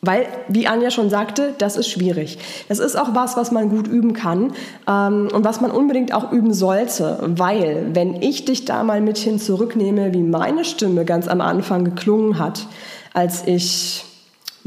Weil, 0.00 0.26
wie 0.46 0.68
Anja 0.68 0.92
schon 0.92 1.10
sagte, 1.10 1.54
das 1.58 1.76
ist 1.76 1.88
schwierig. 1.88 2.38
Das 2.68 2.78
ist 2.78 2.94
auch 2.94 3.14
was, 3.14 3.36
was 3.36 3.50
man 3.50 3.68
gut 3.68 3.88
üben 3.88 4.12
kann 4.12 4.52
ähm, 4.88 5.28
und 5.32 5.44
was 5.44 5.60
man 5.60 5.72
unbedingt 5.72 6.14
auch 6.14 6.30
üben 6.30 6.54
sollte. 6.54 7.18
Weil, 7.26 7.90
wenn 7.94 8.22
ich 8.22 8.44
dich 8.44 8.64
da 8.64 8.84
mal 8.84 9.00
mit 9.00 9.18
hin 9.18 9.40
zurücknehme, 9.40 10.14
wie 10.14 10.22
meine 10.22 10.64
Stimme 10.64 11.04
ganz 11.04 11.26
am 11.26 11.40
Anfang 11.40 11.84
geklungen 11.84 12.38
hat, 12.38 12.68
als 13.12 13.44
ich 13.46 14.04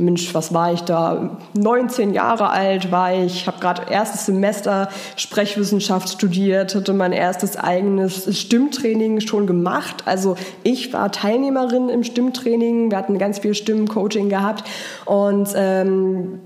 Mensch, 0.01 0.33
was 0.33 0.53
war 0.53 0.73
ich 0.73 0.81
da? 0.81 1.37
19 1.53 2.13
Jahre 2.13 2.49
alt 2.49 2.91
war 2.91 3.13
ich, 3.13 3.47
habe 3.47 3.59
gerade 3.59 3.91
erstes 3.91 4.25
Semester 4.25 4.89
Sprechwissenschaft 5.15 6.09
studiert, 6.09 6.75
hatte 6.75 6.93
mein 6.93 7.13
erstes 7.13 7.55
eigenes 7.57 8.37
Stimmtraining 8.39 9.21
schon 9.21 9.47
gemacht. 9.47 10.03
Also 10.05 10.35
ich 10.63 10.91
war 10.93 11.11
Teilnehmerin 11.11 11.89
im 11.89 12.03
Stimmtraining, 12.03 12.91
wir 12.91 12.97
hatten 12.97 13.17
ganz 13.17 13.39
viel 13.39 13.53
Stimmcoaching 13.53 14.29
gehabt 14.29 14.63
und 15.05 15.49
ähm, 15.55 16.41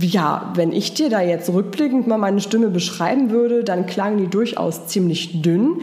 ja, 0.00 0.52
wenn 0.54 0.72
ich 0.72 0.94
dir 0.94 1.10
da 1.10 1.20
jetzt 1.20 1.52
rückblickend 1.52 2.06
mal 2.06 2.18
meine 2.18 2.40
Stimme 2.40 2.68
beschreiben 2.68 3.30
würde, 3.30 3.64
dann 3.64 3.86
klang 3.86 4.16
die 4.16 4.28
durchaus 4.28 4.86
ziemlich 4.86 5.42
dünn 5.42 5.82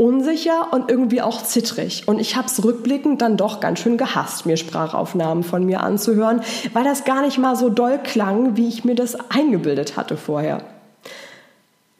unsicher 0.00 0.72
und 0.72 0.90
irgendwie 0.90 1.20
auch 1.20 1.42
zittrig. 1.42 2.08
Und 2.08 2.18
ich 2.20 2.34
habe 2.34 2.46
es 2.46 2.64
rückblickend 2.64 3.20
dann 3.20 3.36
doch 3.36 3.60
ganz 3.60 3.80
schön 3.80 3.98
gehasst, 3.98 4.46
mir 4.46 4.56
Sprachaufnahmen 4.56 5.44
von 5.44 5.64
mir 5.66 5.82
anzuhören, 5.82 6.40
weil 6.72 6.84
das 6.84 7.04
gar 7.04 7.20
nicht 7.20 7.36
mal 7.36 7.54
so 7.54 7.68
doll 7.68 7.98
klang, 8.02 8.56
wie 8.56 8.68
ich 8.68 8.82
mir 8.82 8.94
das 8.94 9.30
eingebildet 9.30 9.98
hatte 9.98 10.16
vorher. 10.16 10.62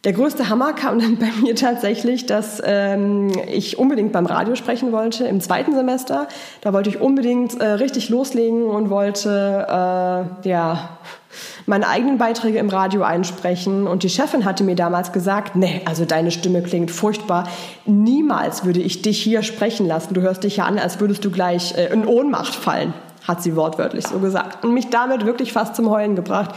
Der 0.04 0.14
größte 0.14 0.48
Hammer 0.48 0.72
kam 0.72 0.98
dann 0.98 1.18
bei 1.18 1.28
mir 1.42 1.54
tatsächlich, 1.54 2.24
dass 2.24 2.62
ähm, 2.64 3.30
ich 3.52 3.78
unbedingt 3.78 4.12
beim 4.12 4.24
Radio 4.24 4.54
sprechen 4.54 4.92
wollte 4.92 5.26
im 5.26 5.42
zweiten 5.42 5.74
Semester. 5.74 6.26
Da 6.62 6.72
wollte 6.72 6.88
ich 6.88 7.02
unbedingt 7.02 7.60
äh, 7.60 7.66
richtig 7.72 8.08
loslegen 8.08 8.64
und 8.64 8.88
wollte 8.88 9.66
äh, 9.68 10.48
ja 10.48 10.98
meine 11.66 11.86
eigenen 11.86 12.16
Beiträge 12.16 12.58
im 12.58 12.70
Radio 12.70 13.02
einsprechen. 13.02 13.86
Und 13.86 14.02
die 14.02 14.08
Chefin 14.08 14.46
hatte 14.46 14.64
mir 14.64 14.74
damals 14.74 15.12
gesagt, 15.12 15.54
nee, 15.54 15.82
also 15.84 16.06
deine 16.06 16.30
Stimme 16.30 16.62
klingt 16.62 16.90
furchtbar. 16.90 17.46
Niemals 17.84 18.64
würde 18.64 18.80
ich 18.80 19.02
dich 19.02 19.22
hier 19.22 19.42
sprechen 19.42 19.86
lassen. 19.86 20.14
Du 20.14 20.22
hörst 20.22 20.44
dich 20.44 20.56
ja 20.56 20.64
an, 20.64 20.78
als 20.78 20.98
würdest 20.98 21.26
du 21.26 21.30
gleich 21.30 21.76
äh, 21.76 21.92
in 21.92 22.06
Ohnmacht 22.06 22.54
fallen 22.54 22.94
hat 23.26 23.42
sie 23.42 23.56
wortwörtlich 23.56 24.06
so 24.06 24.18
gesagt 24.18 24.64
und 24.64 24.74
mich 24.74 24.90
damit 24.90 25.26
wirklich 25.26 25.52
fast 25.52 25.76
zum 25.76 25.90
Heulen 25.90 26.16
gebracht. 26.16 26.54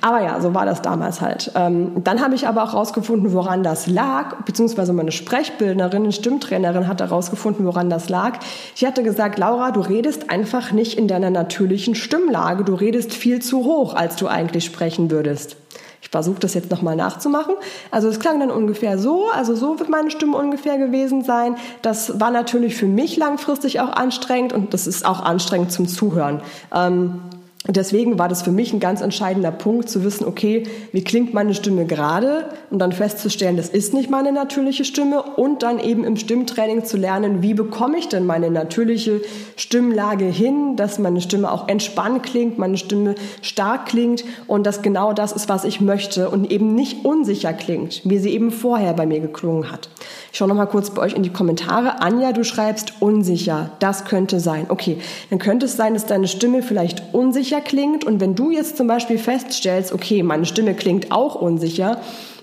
Aber 0.00 0.22
ja, 0.22 0.40
so 0.40 0.54
war 0.54 0.66
das 0.66 0.82
damals 0.82 1.20
halt. 1.20 1.52
Ähm, 1.54 2.02
dann 2.04 2.20
habe 2.20 2.34
ich 2.34 2.46
aber 2.46 2.62
auch 2.64 2.72
herausgefunden, 2.72 3.32
woran 3.32 3.62
das 3.62 3.86
lag, 3.86 4.42
beziehungsweise 4.44 4.92
meine 4.92 5.12
Sprechbildnerin, 5.12 6.04
eine 6.04 6.12
Stimmtrainerin 6.12 6.88
hat 6.88 7.00
herausgefunden, 7.00 7.66
woran 7.66 7.90
das 7.90 8.08
lag. 8.08 8.38
Sie 8.74 8.86
hatte 8.86 9.02
gesagt, 9.02 9.38
Laura, 9.38 9.70
du 9.70 9.80
redest 9.80 10.30
einfach 10.30 10.72
nicht 10.72 10.98
in 10.98 11.08
deiner 11.08 11.30
natürlichen 11.30 11.94
Stimmlage, 11.94 12.64
du 12.64 12.74
redest 12.74 13.12
viel 13.14 13.40
zu 13.40 13.64
hoch, 13.64 13.94
als 13.94 14.16
du 14.16 14.28
eigentlich 14.28 14.64
sprechen 14.64 15.10
würdest. 15.10 15.56
Ich 16.02 16.10
versuche 16.10 16.40
das 16.40 16.52
jetzt 16.54 16.70
nochmal 16.70 16.96
nachzumachen. 16.96 17.54
Also 17.92 18.08
es 18.08 18.18
klang 18.18 18.40
dann 18.40 18.50
ungefähr 18.50 18.98
so, 18.98 19.30
also 19.30 19.54
so 19.54 19.78
wird 19.78 19.88
meine 19.88 20.10
Stimme 20.10 20.36
ungefähr 20.36 20.76
gewesen 20.76 21.22
sein. 21.22 21.56
Das 21.80 22.18
war 22.20 22.32
natürlich 22.32 22.74
für 22.74 22.86
mich 22.86 23.16
langfristig 23.16 23.80
auch 23.80 23.90
anstrengend 23.90 24.52
und 24.52 24.74
das 24.74 24.88
ist 24.88 25.06
auch 25.06 25.20
anstrengend 25.20 25.70
zum 25.70 25.86
Zuhören. 25.86 26.42
Ähm, 26.74 27.22
deswegen 27.68 28.18
war 28.18 28.28
das 28.28 28.42
für 28.42 28.50
mich 28.50 28.72
ein 28.72 28.80
ganz 28.80 29.00
entscheidender 29.00 29.52
Punkt 29.52 29.88
zu 29.88 30.02
wissen, 30.02 30.26
okay, 30.26 30.64
wie 30.90 31.04
klingt 31.04 31.32
meine 31.32 31.54
Stimme 31.54 31.86
gerade 31.86 32.46
und 32.70 32.80
dann 32.80 32.92
festzustellen, 32.92 33.56
das 33.56 33.68
ist 33.68 33.94
nicht 33.94 34.10
meine 34.10 34.32
natürliche 34.32 34.84
Stimme 34.84 35.22
und 35.22 35.62
dann 35.62 35.78
eben 35.78 36.02
im 36.04 36.16
Stimmtraining 36.16 36.84
zu 36.84 36.96
lernen, 36.96 37.42
wie 37.42 37.54
bekomme 37.54 37.98
ich 37.98 38.08
denn 38.08 38.26
meine 38.26 38.50
natürliche 38.50 39.20
Stimmlage 39.56 40.24
hin, 40.24 40.74
dass 40.76 40.98
meine 40.98 41.20
Stimme 41.20 41.52
auch 41.52 41.68
entspannt 41.68 42.24
klingt, 42.24 42.58
meine 42.58 42.76
Stimme 42.76 43.14
stark 43.42 43.86
klingt 43.86 44.24
und 44.48 44.66
dass 44.66 44.82
genau 44.82 45.12
das 45.12 45.32
ist, 45.32 45.48
was 45.48 45.64
ich 45.64 45.80
möchte 45.80 46.30
und 46.30 46.50
eben 46.50 46.74
nicht 46.74 47.04
unsicher 47.04 47.52
klingt, 47.52 48.02
wie 48.04 48.18
sie 48.18 48.30
eben 48.30 48.50
vorher 48.50 48.92
bei 48.94 49.06
mir 49.06 49.20
geklungen 49.20 49.70
hat. 49.70 49.88
Ich 50.32 50.38
schaue 50.38 50.48
nochmal 50.48 50.66
kurz 50.66 50.90
bei 50.90 51.02
euch 51.02 51.14
in 51.14 51.22
die 51.22 51.32
Kommentare. 51.32 52.00
Anja, 52.00 52.32
du 52.32 52.42
schreibst 52.42 52.94
unsicher. 53.00 53.70
Das 53.80 54.06
könnte 54.06 54.40
sein. 54.40 54.66
Okay, 54.68 54.96
dann 55.30 55.38
könnte 55.38 55.66
es 55.66 55.76
sein, 55.76 55.92
dass 55.92 56.06
deine 56.06 56.26
Stimme 56.26 56.62
vielleicht 56.62 57.12
unsicher 57.52 57.60
klingt. 57.60 58.04
Und 58.04 58.20
wenn 58.20 58.34
du 58.34 58.50
jetzt 58.50 58.76
zum 58.76 58.86
Beispiel 58.86 59.18
feststellst, 59.18 59.92
okay, 59.92 60.22
meine 60.22 60.46
Stimme 60.46 60.74
klingt 60.74 61.12
auch 61.12 61.34
unsicher, 61.34 61.98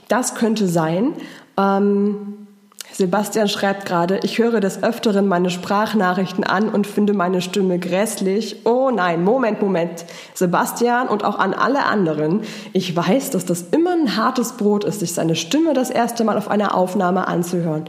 das 0.08 0.36
könnte 0.36 0.68
sein. 0.68 1.14
Ähm, 1.58 2.36
Sebastian 2.92 3.48
schreibt 3.48 3.86
gerade, 3.86 4.20
ich 4.24 4.40
höre 4.40 4.60
des 4.60 4.84
Öfteren 4.84 5.28
meine 5.28 5.50
Sprachnachrichten 5.50 6.44
an 6.44 6.70
und 6.70 6.86
finde 6.86 7.14
meine 7.14 7.42
Stimme 7.42 7.80
grässlich. 7.80 8.66
Oh 8.66 8.90
nein, 8.94 9.24
Moment, 9.24 9.62
Moment. 9.62 10.06
Sebastian 10.34 11.08
und 11.08 11.24
auch 11.24 11.40
an 11.40 11.54
alle 11.54 11.86
anderen, 11.86 12.42
ich 12.74 12.96
weiß, 12.96 13.30
dass 13.30 13.46
das 13.46 13.62
immer 13.72 13.92
ein 13.92 14.18
hartes 14.18 14.54
Brot 14.54 14.84
ist, 14.84 15.00
sich 15.00 15.14
seine 15.14 15.36
Stimme 15.36 15.74
das 15.74 15.92
erste 15.92 16.24
Mal 16.24 16.38
auf 16.38 16.50
einer 16.50 16.76
Aufnahme 16.76 17.28
anzuhören. 17.28 17.86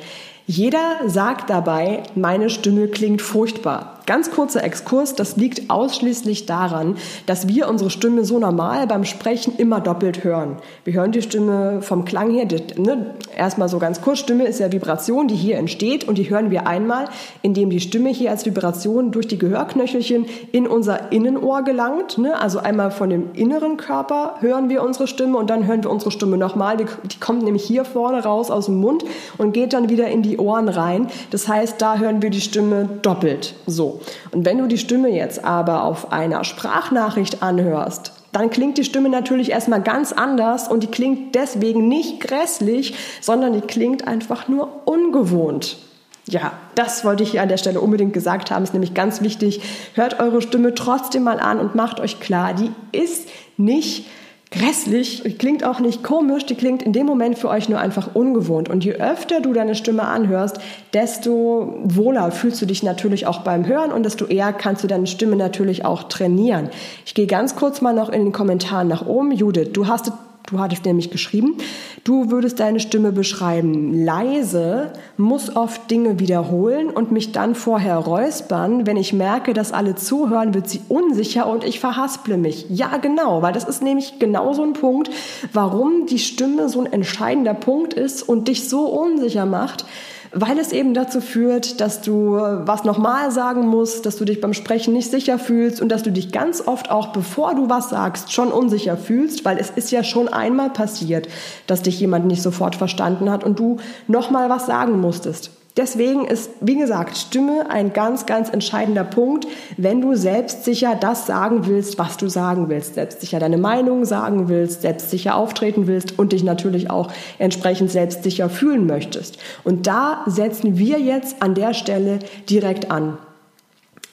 Jeder 0.47 1.00
sagt 1.07 1.49
dabei, 1.49 2.03
meine 2.15 2.50
Stimme 2.50 2.89
klingt 2.89 3.23
furchtbar. 3.23 4.00
Ganz 4.07 4.30
kurzer 4.30 4.62
Exkurs, 4.64 5.14
das 5.14 5.37
liegt 5.37 5.71
ausschließlich 5.71 6.47
daran, 6.47 6.97
dass 7.26 7.49
wir 7.49 7.69
unsere 7.69 7.90
Stimme 7.90 8.25
so 8.25 8.38
normal 8.38 8.87
beim 8.87 9.04
Sprechen 9.04 9.54
immer 9.57 9.80
doppelt 9.80 10.25
hören. 10.25 10.57
Wir 10.85 10.95
hören 10.95 11.12
die 11.12 11.23
Stimme 11.23 11.83
vom 11.83 12.04
Klang 12.04 12.30
her, 12.30 12.47
ne, 12.76 13.14
erstmal 13.37 13.69
so 13.69 13.78
ganz 13.78 14.00
kurz, 14.00 14.21
Stimme 14.21 14.45
ist 14.45 14.61
ja 14.61 14.71
Vibration, 14.71 15.28
die 15.28 15.35
hier 15.35 15.57
entsteht 15.57 16.07
und 16.07 16.19
die 16.19 16.30
hören 16.30 16.50
wir 16.50 16.66
einmal, 16.66 17.07
indem 17.42 17.71
die 17.71 17.80
Stimme 17.80 18.11
hier 18.11 18.30
als 18.30 18.47
Vibration 18.47 19.11
durch 19.11 19.26
die 19.26 19.38
Gehörknöchelchen 19.38 20.26
in 20.52 20.66
unser 20.66 21.11
Innenohr 21.11 21.62
gelangt. 21.62 22.19
Ne? 22.19 22.40
Also 22.40 22.61
einmal 22.61 22.90
von 22.90 23.11
dem 23.11 23.30
inneren 23.35 23.76
Körper 23.76 24.37
hören 24.40 24.69
wir 24.69 24.83
unsere 24.83 25.07
Stimme 25.07 25.37
und 25.38 25.50
dann 25.50 25.66
hören 25.66 25.83
wir 25.83 25.90
unsere 25.90 26.11
Stimme 26.11 26.37
nochmal. 26.37 26.76
Die, 26.76 26.85
die 26.85 27.19
kommt 27.19 27.42
nämlich 27.42 27.64
hier 27.64 27.85
vorne 27.85 28.23
raus 28.23 28.50
aus 28.50 28.66
dem 28.66 28.76
Mund 28.76 29.04
und 29.38 29.52
geht 29.52 29.73
dann 29.73 29.88
wieder 29.88 30.09
in 30.09 30.23
die 30.23 30.38
Ohren 30.38 30.69
rein. 30.69 31.09
Das 31.30 31.49
heißt, 31.49 31.83
da 31.83 31.99
hören 31.99 32.23
wir 32.23 32.30
die 32.30 32.40
Stimme 32.40 32.88
doppelt. 33.02 33.54
So. 33.66 33.89
Und 34.30 34.44
wenn 34.44 34.59
du 34.59 34.66
die 34.66 34.78
Stimme 34.78 35.09
jetzt 35.09 35.44
aber 35.44 35.85
auf 35.85 36.12
einer 36.12 36.44
Sprachnachricht 36.44 37.42
anhörst, 37.42 38.12
dann 38.32 38.50
klingt 38.50 38.78
die 38.78 38.85
Stimme 38.85 39.09
natürlich 39.09 39.50
erstmal 39.50 39.82
ganz 39.82 40.12
anders 40.12 40.68
und 40.68 40.82
die 40.82 40.88
klingt 40.88 41.35
deswegen 41.35 41.88
nicht 41.88 42.20
grässlich, 42.20 42.94
sondern 43.20 43.54
die 43.54 43.61
klingt 43.61 44.06
einfach 44.06 44.49
nur 44.49 44.87
ungewohnt. 44.87 45.78
Ja, 46.26 46.52
das 46.76 47.04
wollte 47.04 47.25
ich 47.25 47.32
hier 47.32 47.42
an 47.42 47.49
der 47.49 47.56
Stelle 47.56 47.80
unbedingt 47.80 48.12
gesagt 48.12 48.50
haben, 48.50 48.62
ist 48.62 48.73
nämlich 48.73 48.94
ganz 48.94 49.20
wichtig. 49.20 49.62
Hört 49.94 50.20
eure 50.20 50.42
Stimme 50.42 50.75
trotzdem 50.75 51.25
mal 51.25 51.40
an 51.40 51.59
und 51.59 51.75
macht 51.75 51.99
euch 51.99 52.20
klar, 52.20 52.54
die 52.54 52.70
ist 52.97 53.28
nicht 53.56 54.06
grässlich, 54.50 55.23
die 55.23 55.35
klingt 55.35 55.64
auch 55.64 55.78
nicht 55.78 56.02
komisch, 56.02 56.45
die 56.45 56.57
klingt 56.57 56.83
in 56.83 56.92
dem 56.92 57.07
Moment 57.07 57.38
für 57.38 57.49
euch 57.49 57.69
nur 57.69 57.78
einfach 57.78 58.14
ungewohnt. 58.14 58.69
Und 58.69 58.85
je 58.85 58.95
öfter 58.95 59.40
du 59.40 59.52
deine 59.52 59.76
Stimme 59.76 60.02
anhörst, 60.02 60.59
desto 60.92 61.78
wohler 61.85 62.33
fühlst 62.33 62.61
du 62.61 62.66
dich 62.66 62.83
natürlich 62.83 63.26
auch 63.26 63.40
beim 63.40 63.66
Hören 63.66 63.92
und 63.92 64.04
desto 64.04 64.26
eher 64.26 64.52
kannst 64.52 64.83
du 64.83 64.88
deine 64.88 65.07
Stimme 65.07 65.37
natürlich 65.37 65.85
auch 65.85 66.04
trainieren. 66.04 66.69
Ich 67.07 67.14
gehe 67.14 67.26
ganz 67.26 67.54
kurz 67.54 67.80
mal 67.80 67.95
noch 67.95 68.09
in 68.09 68.25
den 68.25 68.33
Kommentaren 68.33 68.88
nach 68.88 69.07
oben. 69.07 69.30
Judith, 69.30 69.71
du 69.73 69.87
hast 69.87 70.12
Du 70.47 70.59
hattest 70.59 70.85
nämlich 70.85 71.11
geschrieben, 71.11 71.56
du 72.02 72.30
würdest 72.30 72.59
deine 72.61 72.80
Stimme 72.80 73.12
beschreiben. 73.12 74.04
Leise 74.04 74.92
muss 75.16 75.54
oft 75.54 75.90
Dinge 75.90 76.18
wiederholen 76.18 76.90
und 76.90 77.12
mich 77.12 77.32
dann 77.32 77.54
vorher 77.54 77.99
räuspern. 77.99 78.87
Wenn 78.87 78.97
ich 78.97 79.12
merke, 79.12 79.52
dass 79.52 79.73
alle 79.73 79.94
zuhören, 79.94 80.54
wird 80.54 80.68
sie 80.68 80.80
unsicher 80.88 81.47
und 81.47 81.62
ich 81.62 81.78
verhasple 81.78 82.37
mich. 82.37 82.66
Ja, 82.68 82.97
genau, 82.97 83.42
weil 83.42 83.52
das 83.52 83.64
ist 83.64 83.82
nämlich 83.82 84.18
genau 84.18 84.52
so 84.52 84.62
ein 84.64 84.73
Punkt, 84.73 85.11
warum 85.52 86.06
die 86.06 86.18
Stimme 86.18 86.68
so 86.68 86.80
ein 86.80 86.92
entscheidender 86.92 87.54
Punkt 87.54 87.94
ist 87.94 88.23
und 88.23 88.49
dich 88.49 88.68
so 88.68 88.87
unsicher 88.87 89.47
macht 89.47 89.85
weil 90.33 90.59
es 90.59 90.73
eben 90.73 90.95
dazu 90.95 91.21
führt, 91.21 91.81
dass 91.81 92.03
du 92.03 92.33
was 92.33 92.85
nochmal 92.85 93.31
sagen 93.31 93.67
musst, 93.67 94.07
dass 94.07 94.17
du 94.17 94.25
dich 94.25 94.41
beim 94.41 94.55
Sprechen 94.55 94.95
nicht 94.95 95.11
sicher 95.11 95.39
fühlst 95.39 95.81
und 95.81 95.89
dass 95.91 96.03
du 96.03 96.13
dich 96.13 96.33
ganz 96.33 96.63
oft 96.67 96.91
auch, 96.91 97.09
bevor 97.09 97.55
du 97.55 97.69
was 97.69 97.91
sagst, 97.91 98.33
schon 98.33 98.53
unsicher 98.53 98.97
fühlst, 98.97 99.45
weil 99.45 99.59
es 99.59 99.71
ist 99.71 99.91
ja 99.91 100.05
schon 100.05 100.29
einmal 100.29 100.71
passiert, 100.71 101.29
dass 101.67 101.83
dich 101.83 101.99
jemand 101.99 102.27
nicht 102.27 102.43
sofort 102.43 102.77
verstanden 102.77 103.31
hat 103.31 103.45
und 103.45 103.59
du 103.59 103.79
nochmal 104.07 104.49
was 104.49 104.67
sagen 104.67 105.01
musstest. 105.01 105.51
Deswegen 105.77 106.25
ist, 106.25 106.50
wie 106.61 106.77
gesagt, 106.77 107.17
Stimme 107.17 107.71
ein 107.71 107.93
ganz, 107.93 108.27
ganz 108.27 108.50
entscheidender 108.50 109.05
Punkt, 109.05 109.47
wenn 109.77 110.00
du 110.00 110.17
selbstsicher 110.17 110.97
das 110.97 111.27
sagen 111.27 111.67
willst, 111.67 111.97
was 111.97 112.17
du 112.17 112.29
sagen 112.29 112.69
willst, 112.69 112.95
selbstsicher 112.95 113.39
deine 113.39 113.59
Meinung 113.59 114.05
sagen 114.05 114.49
willst, 114.49 114.83
selbstsicher 114.83 115.37
auftreten 115.37 115.87
willst 115.87 116.19
und 116.19 116.33
dich 116.33 116.43
natürlich 116.43 116.91
auch 116.91 117.12
entsprechend 117.39 117.91
selbstsicher 117.91 118.50
fühlen 118.50 118.87
möchtest. 118.87 119.39
Und 119.62 119.87
da 119.87 120.25
setzen 120.27 120.77
wir 120.77 120.99
jetzt 120.99 121.41
an 121.41 121.55
der 121.55 121.73
Stelle 121.73 122.19
direkt 122.49 122.91
an. 122.91 123.19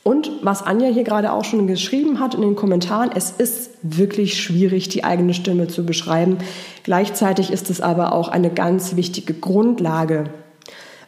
Und 0.03 0.31
was 0.41 0.63
Anja 0.63 0.87
hier 0.87 1.03
gerade 1.03 1.33
auch 1.33 1.43
schon 1.43 1.67
geschrieben 1.67 2.19
hat 2.19 2.35
in 2.35 2.41
den 2.41 2.55
Kommentaren, 2.55 3.09
es 3.13 3.31
ist 3.31 3.71
wirklich 3.81 4.41
schwierig, 4.41 4.89
die 4.89 5.03
eigene 5.03 5.33
Stimme 5.33 5.67
zu 5.67 5.85
beschreiben. 5.85 6.37
Gleichzeitig 6.83 7.51
ist 7.51 7.69
es 7.69 7.81
aber 7.81 8.13
auch 8.13 8.29
eine 8.29 8.49
ganz 8.49 8.95
wichtige 8.95 9.33
Grundlage 9.33 10.29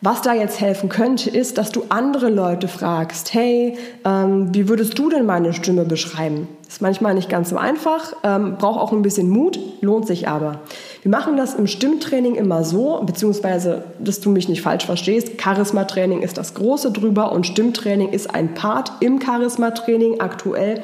was 0.01 0.21
da 0.21 0.33
jetzt 0.33 0.61
helfen 0.61 0.87
könnte, 0.87 1.29
ist, 1.29 1.57
dass 1.57 1.71
du 1.71 1.83
andere 1.89 2.29
Leute 2.29 2.69
fragst, 2.69 3.33
hey, 3.33 3.77
ähm, 4.05 4.53
wie 4.53 4.69
würdest 4.69 4.97
du 4.97 5.09
denn 5.09 5.25
meine 5.25 5.51
Stimme 5.51 5.83
beschreiben? 5.83 6.47
Ist 6.69 6.81
manchmal 6.81 7.15
nicht 7.15 7.29
ganz 7.29 7.49
so 7.49 7.57
einfach, 7.57 8.13
ähm, 8.23 8.55
braucht 8.57 8.79
auch 8.79 8.93
ein 8.93 9.01
bisschen 9.01 9.29
Mut, 9.29 9.59
lohnt 9.81 10.07
sich 10.07 10.29
aber. 10.29 10.61
Wir 11.01 11.11
machen 11.11 11.35
das 11.35 11.53
im 11.53 11.67
Stimmtraining 11.67 12.35
immer 12.35 12.63
so, 12.63 13.01
beziehungsweise, 13.05 13.83
dass 13.99 14.21
du 14.21 14.29
mich 14.29 14.47
nicht 14.47 14.61
falsch 14.61 14.85
verstehst, 14.85 15.41
Charisma-Training 15.41 16.21
ist 16.21 16.37
das 16.37 16.53
Große 16.53 16.91
drüber 16.91 17.33
und 17.33 17.45
Stimmtraining 17.45 18.09
ist 18.09 18.33
ein 18.33 18.53
Part 18.53 18.93
im 19.01 19.21
Charisma-Training 19.21 20.21
aktuell. 20.21 20.81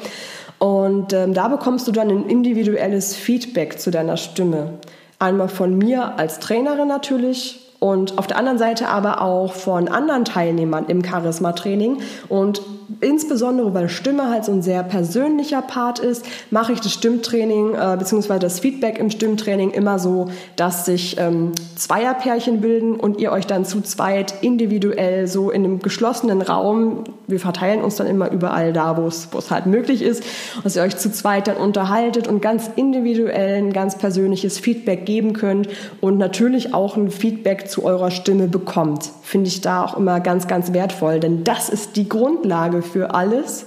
Und 0.58 1.12
ähm, 1.14 1.32
da 1.32 1.48
bekommst 1.48 1.86
du 1.88 1.92
dann 1.92 2.10
ein 2.10 2.28
individuelles 2.28 3.14
Feedback 3.14 3.78
zu 3.78 3.90
deiner 3.90 4.16
Stimme. 4.16 4.74
Einmal 5.18 5.48
von 5.48 5.76
mir 5.78 6.18
als 6.18 6.38
Trainerin 6.38 6.88
natürlich, 6.88 7.65
und 7.78 8.18
auf 8.18 8.26
der 8.26 8.38
anderen 8.38 8.58
Seite 8.58 8.88
aber 8.88 9.20
auch 9.20 9.52
von 9.52 9.88
anderen 9.88 10.24
Teilnehmern 10.24 10.86
im 10.86 11.04
Charisma-Training. 11.04 12.00
Und 12.28 12.62
insbesondere 13.00 13.74
weil 13.74 13.88
Stimme 13.88 14.30
halt 14.30 14.44
so 14.44 14.52
ein 14.52 14.62
sehr 14.62 14.82
persönlicher 14.82 15.62
Part 15.62 15.98
ist, 15.98 16.24
mache 16.50 16.72
ich 16.72 16.80
das 16.80 16.92
Stimmtraining 16.92 17.74
äh, 17.74 17.96
bzw. 17.98 18.38
das 18.38 18.60
Feedback 18.60 18.98
im 18.98 19.10
Stimmtraining 19.10 19.70
immer 19.70 19.98
so, 19.98 20.30
dass 20.56 20.84
sich 20.84 21.16
ähm, 21.18 21.52
Zweierpärchen 21.76 22.60
bilden 22.60 22.94
und 22.94 23.18
ihr 23.18 23.32
euch 23.32 23.46
dann 23.46 23.64
zu 23.64 23.80
zweit 23.80 24.34
individuell 24.42 25.26
so 25.26 25.50
in 25.50 25.64
einem 25.64 25.80
geschlossenen 25.80 26.42
Raum, 26.42 27.04
wir 27.26 27.40
verteilen 27.40 27.82
uns 27.82 27.96
dann 27.96 28.06
immer 28.06 28.30
überall 28.30 28.72
da, 28.72 28.96
wo 28.96 29.06
es, 29.06 29.28
halt 29.50 29.66
möglich 29.66 30.02
ist, 30.02 30.24
dass 30.64 30.76
ihr 30.76 30.82
euch 30.82 30.96
zu 30.96 31.10
zweit 31.10 31.48
dann 31.48 31.56
unterhaltet 31.56 32.28
und 32.28 32.40
ganz 32.40 32.70
individuell 32.76 33.58
ein 33.58 33.72
ganz 33.72 33.98
persönliches 33.98 34.58
Feedback 34.58 35.06
geben 35.06 35.32
könnt 35.32 35.68
und 36.00 36.18
natürlich 36.18 36.74
auch 36.74 36.96
ein 36.96 37.10
Feedback 37.10 37.68
zu 37.68 37.84
eurer 37.84 38.10
Stimme 38.10 38.48
bekommt. 38.48 39.10
Finde 39.22 39.48
ich 39.48 39.60
da 39.60 39.84
auch 39.84 39.96
immer 39.96 40.20
ganz, 40.20 40.48
ganz 40.48 40.72
wertvoll, 40.72 41.20
denn 41.20 41.44
das 41.44 41.68
ist 41.68 41.96
die 41.96 42.08
Grundlage 42.08 42.75
für 42.82 43.14
alles. 43.14 43.66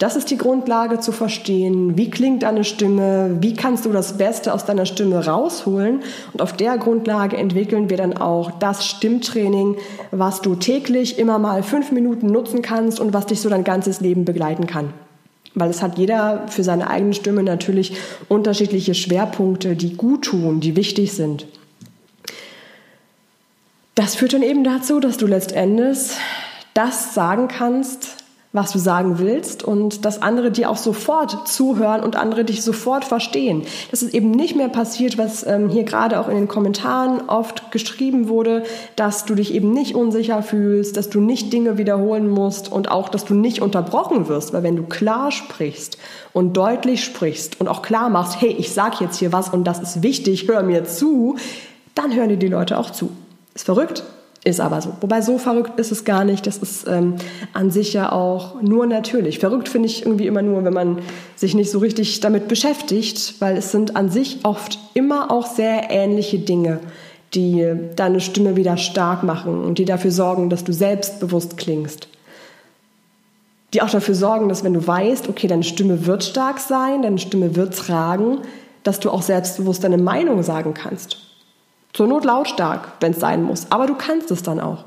Das 0.00 0.16
ist 0.16 0.30
die 0.30 0.38
Grundlage 0.38 0.98
zu 0.98 1.12
verstehen, 1.12 1.98
wie 1.98 2.08
klingt 2.08 2.42
deine 2.42 2.64
Stimme, 2.64 3.36
wie 3.40 3.52
kannst 3.52 3.84
du 3.84 3.92
das 3.92 4.16
Beste 4.16 4.54
aus 4.54 4.64
deiner 4.64 4.86
Stimme 4.86 5.26
rausholen. 5.26 6.00
Und 6.32 6.40
auf 6.40 6.54
der 6.54 6.78
Grundlage 6.78 7.36
entwickeln 7.36 7.90
wir 7.90 7.98
dann 7.98 8.16
auch 8.16 8.50
das 8.50 8.86
Stimmtraining, 8.86 9.76
was 10.10 10.40
du 10.40 10.54
täglich 10.54 11.18
immer 11.18 11.38
mal 11.38 11.62
fünf 11.62 11.92
Minuten 11.92 12.28
nutzen 12.28 12.62
kannst 12.62 12.98
und 12.98 13.12
was 13.12 13.26
dich 13.26 13.42
so 13.42 13.50
dein 13.50 13.62
ganzes 13.62 14.00
Leben 14.00 14.24
begleiten 14.24 14.66
kann. 14.66 14.94
Weil 15.54 15.68
es 15.68 15.82
hat 15.82 15.98
jeder 15.98 16.48
für 16.48 16.64
seine 16.64 16.88
eigene 16.88 17.12
Stimme 17.12 17.42
natürlich 17.42 17.92
unterschiedliche 18.28 18.94
Schwerpunkte, 18.94 19.76
die 19.76 19.98
gut 19.98 20.24
tun, 20.24 20.60
die 20.60 20.76
wichtig 20.76 21.12
sind. 21.12 21.46
Das 23.96 24.14
führt 24.14 24.32
dann 24.32 24.42
eben 24.42 24.64
dazu, 24.64 24.98
dass 24.98 25.18
du 25.18 25.26
letztendlich 25.26 25.98
das 26.72 27.12
sagen 27.12 27.48
kannst, 27.48 28.19
was 28.52 28.72
du 28.72 28.80
sagen 28.80 29.20
willst 29.20 29.62
und 29.62 30.04
dass 30.04 30.22
andere 30.22 30.50
dir 30.50 30.70
auch 30.70 30.76
sofort 30.76 31.46
zuhören 31.46 32.02
und 32.02 32.16
andere 32.16 32.44
dich 32.44 32.64
sofort 32.64 33.04
verstehen. 33.04 33.62
Das 33.92 34.02
ist 34.02 34.12
eben 34.12 34.32
nicht 34.32 34.56
mehr 34.56 34.68
passiert, 34.68 35.18
was 35.18 35.46
ähm, 35.46 35.68
hier 35.68 35.84
gerade 35.84 36.18
auch 36.18 36.28
in 36.28 36.34
den 36.34 36.48
Kommentaren 36.48 37.28
oft 37.28 37.70
geschrieben 37.70 38.28
wurde, 38.28 38.64
dass 38.96 39.24
du 39.24 39.36
dich 39.36 39.54
eben 39.54 39.72
nicht 39.72 39.94
unsicher 39.94 40.42
fühlst, 40.42 40.96
dass 40.96 41.10
du 41.10 41.20
nicht 41.20 41.52
Dinge 41.52 41.78
wiederholen 41.78 42.28
musst 42.28 42.72
und 42.72 42.90
auch, 42.90 43.08
dass 43.08 43.24
du 43.24 43.34
nicht 43.34 43.62
unterbrochen 43.62 44.26
wirst, 44.26 44.52
weil 44.52 44.64
wenn 44.64 44.76
du 44.76 44.82
klar 44.82 45.30
sprichst 45.30 45.96
und 46.32 46.56
deutlich 46.56 47.04
sprichst 47.04 47.60
und 47.60 47.68
auch 47.68 47.82
klar 47.82 48.10
machst, 48.10 48.40
hey, 48.40 48.50
ich 48.50 48.72
sag 48.72 49.00
jetzt 49.00 49.18
hier 49.18 49.32
was 49.32 49.50
und 49.50 49.62
das 49.62 49.80
ist 49.80 50.02
wichtig, 50.02 50.48
hör 50.48 50.64
mir 50.64 50.84
zu, 50.84 51.36
dann 51.94 52.12
hören 52.12 52.30
dir 52.30 52.36
die 52.36 52.48
Leute 52.48 52.78
auch 52.78 52.90
zu. 52.90 53.10
Ist 53.54 53.66
verrückt, 53.66 54.02
ist 54.42 54.60
aber 54.60 54.80
so. 54.80 54.92
Wobei 55.00 55.20
so 55.20 55.36
verrückt 55.36 55.78
ist 55.78 55.92
es 55.92 56.04
gar 56.04 56.24
nicht. 56.24 56.46
Das 56.46 56.56
ist 56.56 56.88
ähm, 56.88 57.16
an 57.52 57.70
sich 57.70 57.92
ja 57.92 58.10
auch 58.10 58.62
nur 58.62 58.86
natürlich. 58.86 59.38
Verrückt 59.38 59.68
finde 59.68 59.88
ich 59.88 60.06
irgendwie 60.06 60.26
immer 60.26 60.40
nur, 60.40 60.64
wenn 60.64 60.72
man 60.72 61.00
sich 61.36 61.54
nicht 61.54 61.70
so 61.70 61.78
richtig 61.78 62.20
damit 62.20 62.48
beschäftigt, 62.48 63.34
weil 63.40 63.56
es 63.58 63.70
sind 63.70 63.96
an 63.96 64.08
sich 64.10 64.40
oft 64.44 64.78
immer 64.94 65.30
auch 65.30 65.46
sehr 65.46 65.90
ähnliche 65.90 66.38
Dinge, 66.38 66.80
die 67.34 67.66
deine 67.96 68.20
Stimme 68.20 68.56
wieder 68.56 68.78
stark 68.78 69.22
machen 69.24 69.62
und 69.62 69.78
die 69.78 69.84
dafür 69.84 70.10
sorgen, 70.10 70.48
dass 70.48 70.64
du 70.64 70.72
selbstbewusst 70.72 71.58
klingst. 71.58 72.08
Die 73.74 73.82
auch 73.82 73.90
dafür 73.90 74.14
sorgen, 74.14 74.48
dass 74.48 74.64
wenn 74.64 74.74
du 74.74 74.84
weißt, 74.84 75.28
okay, 75.28 75.48
deine 75.48 75.62
Stimme 75.62 76.06
wird 76.06 76.24
stark 76.24 76.58
sein, 76.60 77.02
deine 77.02 77.18
Stimme 77.18 77.56
wird 77.56 77.76
tragen, 77.76 78.38
dass 78.82 79.00
du 79.00 79.10
auch 79.10 79.22
selbstbewusst 79.22 79.84
deine 79.84 79.98
Meinung 79.98 80.42
sagen 80.42 80.72
kannst. 80.72 81.29
Zur 81.92 82.06
Not 82.06 82.24
lautstark, 82.24 82.92
wenn 83.00 83.12
es 83.12 83.20
sein 83.20 83.42
muss. 83.42 83.66
Aber 83.70 83.86
du 83.86 83.94
kannst 83.94 84.30
es 84.30 84.42
dann 84.42 84.60
auch. 84.60 84.84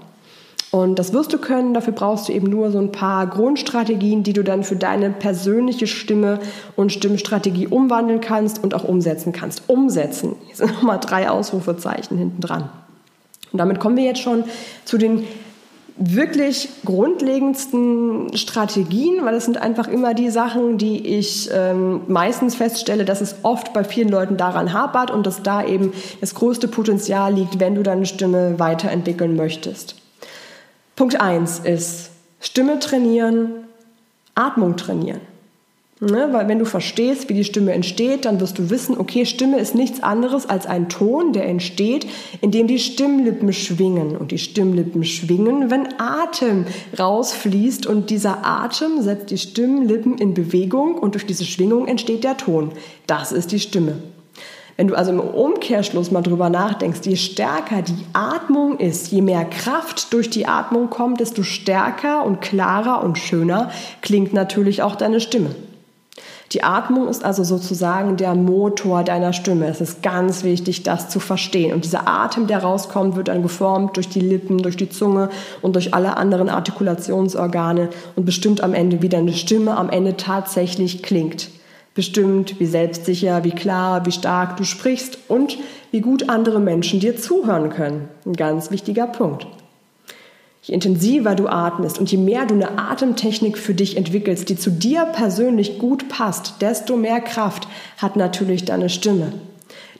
Und 0.71 0.97
das 0.97 1.13
wirst 1.13 1.31
du 1.31 1.37
können. 1.37 1.75
Dafür 1.75 1.93
brauchst 1.93 2.27
du 2.27 2.33
eben 2.33 2.49
nur 2.49 2.71
so 2.71 2.79
ein 2.79 2.91
paar 2.91 3.27
Grundstrategien, 3.27 4.23
die 4.23 4.33
du 4.33 4.43
dann 4.43 4.63
für 4.63 4.75
deine 4.75 5.11
persönliche 5.11 5.85
Stimme 5.85 6.39
und 6.75 6.91
Stimmstrategie 6.91 7.67
umwandeln 7.67 8.21
kannst 8.21 8.63
und 8.63 8.73
auch 8.73 8.83
umsetzen 8.83 9.33
kannst. 9.33 9.69
Umsetzen. 9.69 10.35
Hier 10.47 10.55
sind 10.55 10.73
nochmal 10.73 10.99
drei 10.99 11.29
Ausrufezeichen 11.29 12.17
hinten 12.17 12.41
dran. 12.41 12.69
Und 13.51 13.59
damit 13.59 13.79
kommen 13.79 13.97
wir 13.97 14.03
jetzt 14.03 14.21
schon 14.21 14.45
zu 14.83 14.97
den 14.97 15.25
wirklich 15.95 16.69
grundlegendsten 16.85 18.35
Strategien, 18.35 19.23
weil 19.25 19.35
es 19.35 19.45
sind 19.45 19.57
einfach 19.57 19.87
immer 19.87 20.13
die 20.13 20.29
Sachen, 20.29 20.77
die 20.77 21.05
ich 21.17 21.49
ähm, 21.53 22.01
meistens 22.07 22.55
feststelle, 22.55 23.05
dass 23.05 23.21
es 23.21 23.35
oft 23.43 23.73
bei 23.73 23.83
vielen 23.83 24.09
Leuten 24.09 24.37
daran 24.37 24.73
hapert 24.73 25.11
und 25.11 25.27
dass 25.27 25.43
da 25.43 25.63
eben 25.63 25.93
das 26.19 26.33
größte 26.33 26.67
Potenzial 26.67 27.33
liegt, 27.33 27.59
wenn 27.59 27.75
du 27.75 27.83
deine 27.83 28.05
Stimme 28.05 28.59
weiterentwickeln 28.59 29.35
möchtest. 29.35 29.95
Punkt 30.95 31.21
eins 31.21 31.59
ist 31.59 32.09
Stimme 32.39 32.79
trainieren, 32.79 33.51
Atmung 34.35 34.77
trainieren. 34.77 35.21
Ne? 36.03 36.29
Weil 36.31 36.47
wenn 36.47 36.59
du 36.59 36.65
verstehst, 36.65 37.29
wie 37.29 37.33
die 37.33 37.43
Stimme 37.43 37.71
entsteht, 37.73 38.25
dann 38.25 38.39
wirst 38.39 38.57
du 38.57 38.69
wissen, 38.69 38.97
okay, 38.97 39.25
Stimme 39.25 39.59
ist 39.59 39.73
nichts 39.73 40.03
anderes 40.03 40.49
als 40.49 40.65
ein 40.65 40.89
Ton, 40.89 41.31
der 41.31 41.45
entsteht, 41.47 42.07
indem 42.41 42.67
die 42.67 42.79
Stimmlippen 42.79 43.53
schwingen. 43.53 44.17
Und 44.17 44.31
die 44.31 44.37
Stimmlippen 44.37 45.03
schwingen, 45.05 45.71
wenn 45.71 45.87
Atem 45.99 46.65
rausfließt 46.99 47.87
und 47.87 48.09
dieser 48.09 48.45
Atem 48.45 49.01
setzt 49.01 49.31
die 49.31 49.37
Stimmlippen 49.37 50.17
in 50.17 50.33
Bewegung 50.33 50.95
und 50.95 51.15
durch 51.15 51.25
diese 51.25 51.45
Schwingung 51.45 51.87
entsteht 51.87 52.23
der 52.23 52.37
Ton. 52.37 52.71
Das 53.07 53.31
ist 53.31 53.51
die 53.51 53.59
Stimme. 53.59 53.95
Wenn 54.75 54.87
du 54.87 54.95
also 54.95 55.11
im 55.11 55.19
Umkehrschluss 55.19 56.11
mal 56.11 56.23
drüber 56.23 56.49
nachdenkst, 56.49 57.01
je 57.03 57.15
stärker 57.15 57.83
die 57.83 58.05
Atmung 58.13 58.79
ist, 58.79 59.11
je 59.11 59.21
mehr 59.21 59.45
Kraft 59.45 60.11
durch 60.13 60.29
die 60.29 60.47
Atmung 60.47 60.89
kommt, 60.89 61.19
desto 61.19 61.43
stärker 61.43 62.25
und 62.25 62.41
klarer 62.41 63.03
und 63.03 63.19
schöner 63.19 63.71
klingt 64.01 64.33
natürlich 64.33 64.81
auch 64.81 64.95
deine 64.95 65.21
Stimme. 65.21 65.51
Die 66.53 66.61
Atmung 66.61 67.07
ist 67.07 67.25
also 67.25 67.43
sozusagen 67.43 68.15
der 68.15 68.35
Motor 68.35 69.03
deiner 69.03 69.33
Stimme. 69.33 69.65
Es 69.65 69.81
ist 69.81 70.03
ganz 70.03 70.43
wichtig, 70.43 70.83
das 70.83 71.09
zu 71.09 71.19
verstehen. 71.19 71.73
Und 71.73 71.83
dieser 71.83 72.07
Atem, 72.07 72.45
der 72.45 72.59
rauskommt, 72.59 73.15
wird 73.15 73.29
dann 73.29 73.41
geformt 73.41 73.95
durch 73.97 74.07
die 74.07 74.19
Lippen, 74.19 74.59
durch 74.59 74.77
die 74.77 74.89
Zunge 74.89 75.29
und 75.63 75.73
durch 75.73 75.95
alle 75.95 76.15
anderen 76.15 76.49
Artikulationsorgane 76.49 77.89
und 78.15 78.25
bestimmt 78.25 78.61
am 78.61 78.75
Ende, 78.75 79.01
wie 79.01 79.09
deine 79.09 79.33
Stimme 79.33 79.75
am 79.75 79.89
Ende 79.89 80.15
tatsächlich 80.15 81.01
klingt. 81.01 81.49
Bestimmt, 81.95 82.59
wie 82.59 82.67
selbstsicher, 82.67 83.43
wie 83.43 83.51
klar, 83.51 84.05
wie 84.05 84.11
stark 84.11 84.57
du 84.57 84.63
sprichst 84.63 85.17
und 85.29 85.57
wie 85.89 86.01
gut 86.01 86.29
andere 86.29 86.59
Menschen 86.59 86.99
dir 86.99 87.17
zuhören 87.17 87.69
können. 87.69 88.09
Ein 88.27 88.33
ganz 88.33 88.69
wichtiger 88.69 89.07
Punkt. 89.07 89.47
Je 90.63 90.73
intensiver 90.73 91.35
du 91.35 91.47
atmest 91.47 91.99
und 91.99 92.09
je 92.09 92.17
mehr 92.17 92.45
du 92.45 92.53
eine 92.53 92.77
Atemtechnik 92.77 93.57
für 93.57 93.73
dich 93.73 93.97
entwickelst, 93.97 94.47
die 94.47 94.55
zu 94.55 94.71
dir 94.71 95.05
persönlich 95.05 95.77
gut 95.77 96.07
passt, 96.07 96.61
desto 96.61 96.95
mehr 96.95 97.19
Kraft 97.19 97.67
hat 97.97 98.15
natürlich 98.15 98.63
deine 98.63 98.87
Stimme. 98.87 99.33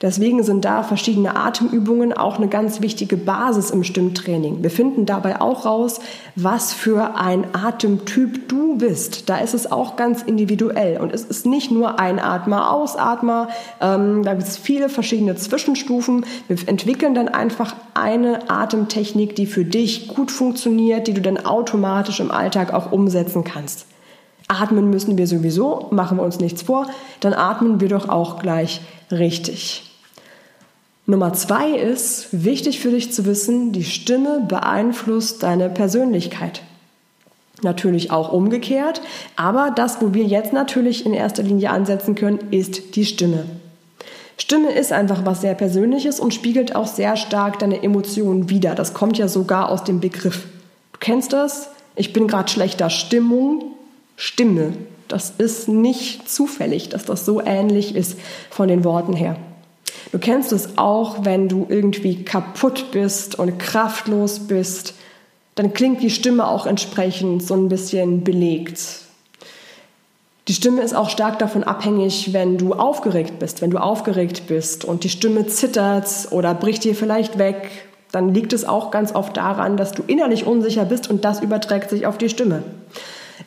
Deswegen 0.03 0.43
sind 0.43 0.65
da 0.65 0.83
verschiedene 0.83 1.37
Atemübungen 1.37 2.11
auch 2.11 2.35
eine 2.35 2.49
ganz 2.49 2.81
wichtige 2.81 3.15
Basis 3.15 3.69
im 3.69 3.85
Stimmtraining. 3.85 4.61
Wir 4.61 4.69
finden 4.69 5.05
dabei 5.05 5.39
auch 5.39 5.65
raus, 5.65 6.01
was 6.35 6.73
für 6.73 7.15
ein 7.15 7.45
Atemtyp 7.53 8.49
du 8.49 8.77
bist. 8.77 9.29
Da 9.29 9.37
ist 9.37 9.53
es 9.53 9.71
auch 9.71 9.95
ganz 9.95 10.21
individuell 10.21 10.99
und 10.99 11.13
es 11.13 11.23
ist 11.23 11.45
nicht 11.45 11.71
nur 11.71 12.01
Einatmer, 12.01 12.73
Ausatmer. 12.73 13.47
Ähm, 13.79 14.23
da 14.23 14.33
gibt 14.33 14.45
es 14.45 14.57
viele 14.57 14.89
verschiedene 14.89 15.35
Zwischenstufen. 15.37 16.25
Wir 16.49 16.57
entwickeln 16.67 17.15
dann 17.15 17.29
einfach 17.29 17.73
eine 17.93 18.49
Atemtechnik, 18.49 19.37
die 19.37 19.45
für 19.45 19.63
dich 19.63 20.09
gut 20.09 20.31
funktioniert, 20.31 21.07
die 21.07 21.13
du 21.13 21.21
dann 21.21 21.45
automatisch 21.45 22.19
im 22.19 22.29
Alltag 22.29 22.73
auch 22.73 22.91
umsetzen 22.91 23.45
kannst. 23.45 23.85
Atmen 24.49 24.89
müssen 24.89 25.17
wir 25.17 25.27
sowieso, 25.27 25.87
machen 25.91 26.17
wir 26.17 26.23
uns 26.23 26.41
nichts 26.41 26.63
vor, 26.63 26.87
dann 27.21 27.33
atmen 27.33 27.79
wir 27.79 27.87
doch 27.87 28.09
auch 28.09 28.39
gleich 28.39 28.81
richtig. 29.09 29.92
Nummer 31.05 31.33
zwei 31.33 31.71
ist, 31.71 32.29
wichtig 32.31 32.79
für 32.79 32.91
dich 32.91 33.11
zu 33.11 33.25
wissen, 33.25 33.73
die 33.73 33.83
Stimme 33.83 34.45
beeinflusst 34.47 35.43
deine 35.43 35.69
Persönlichkeit. 35.69 36.61
Natürlich 37.61 38.11
auch 38.11 38.31
umgekehrt, 38.31 39.01
aber 39.35 39.71
das, 39.75 40.01
wo 40.01 40.13
wir 40.13 40.23
jetzt 40.23 40.53
natürlich 40.53 41.05
in 41.05 41.13
erster 41.13 41.43
Linie 41.43 41.71
ansetzen 41.71 42.15
können, 42.15 42.39
ist 42.51 42.95
die 42.95 43.05
Stimme. 43.05 43.45
Stimme 44.37 44.71
ist 44.71 44.93
einfach 44.93 45.25
was 45.25 45.41
sehr 45.41 45.55
Persönliches 45.55 46.21
und 46.21 46.33
spiegelt 46.33 46.75
auch 46.75 46.87
sehr 46.87 47.17
stark 47.17 47.59
deine 47.59 47.83
Emotionen 47.83 48.49
wider. 48.49 48.73
Das 48.73 48.93
kommt 48.93 49.17
ja 49.17 49.27
sogar 49.27 49.69
aus 49.69 49.83
dem 49.83 49.99
Begriff. 49.99 50.45
Du 50.93 50.99
kennst 50.99 51.33
das? 51.33 51.69
Ich 51.95 52.13
bin 52.13 52.27
gerade 52.27 52.49
schlechter 52.49 52.89
Stimmung. 52.89 53.75
Stimme. 54.15 54.73
Das 55.09 55.33
ist 55.37 55.67
nicht 55.67 56.29
zufällig, 56.29 56.89
dass 56.89 57.05
das 57.05 57.25
so 57.25 57.41
ähnlich 57.41 57.93
ist 57.95 58.17
von 58.49 58.67
den 58.67 58.83
Worten 58.83 59.13
her. 59.13 59.35
Du 60.11 60.19
kennst 60.19 60.51
es 60.51 60.77
auch, 60.77 61.25
wenn 61.25 61.49
du 61.49 61.65
irgendwie 61.69 62.23
kaputt 62.23 62.91
bist 62.91 63.37
und 63.39 63.57
kraftlos 63.57 64.39
bist, 64.39 64.95
dann 65.55 65.73
klingt 65.73 66.01
die 66.01 66.09
Stimme 66.09 66.47
auch 66.47 66.65
entsprechend 66.65 67.43
so 67.43 67.53
ein 67.53 67.69
bisschen 67.69 68.23
belegt. 68.23 69.03
Die 70.49 70.53
Stimme 70.53 70.81
ist 70.81 70.93
auch 70.93 71.09
stark 71.09 71.39
davon 71.39 71.63
abhängig, 71.63 72.33
wenn 72.33 72.57
du 72.57 72.73
aufgeregt 72.73 73.39
bist. 73.39 73.61
Wenn 73.61 73.71
du 73.71 73.77
aufgeregt 73.77 74.47
bist 74.47 74.83
und 74.83 75.05
die 75.05 75.09
Stimme 75.09 75.47
zittert 75.47 76.27
oder 76.31 76.53
bricht 76.53 76.83
dir 76.83 76.95
vielleicht 76.95 77.37
weg, 77.37 77.69
dann 78.11 78.33
liegt 78.33 78.51
es 78.51 78.65
auch 78.65 78.91
ganz 78.91 79.15
oft 79.15 79.37
daran, 79.37 79.77
dass 79.77 79.93
du 79.93 80.03
innerlich 80.05 80.45
unsicher 80.45 80.85
bist 80.85 81.09
und 81.09 81.23
das 81.23 81.41
überträgt 81.41 81.89
sich 81.89 82.05
auf 82.05 82.17
die 82.17 82.29
Stimme. 82.29 82.63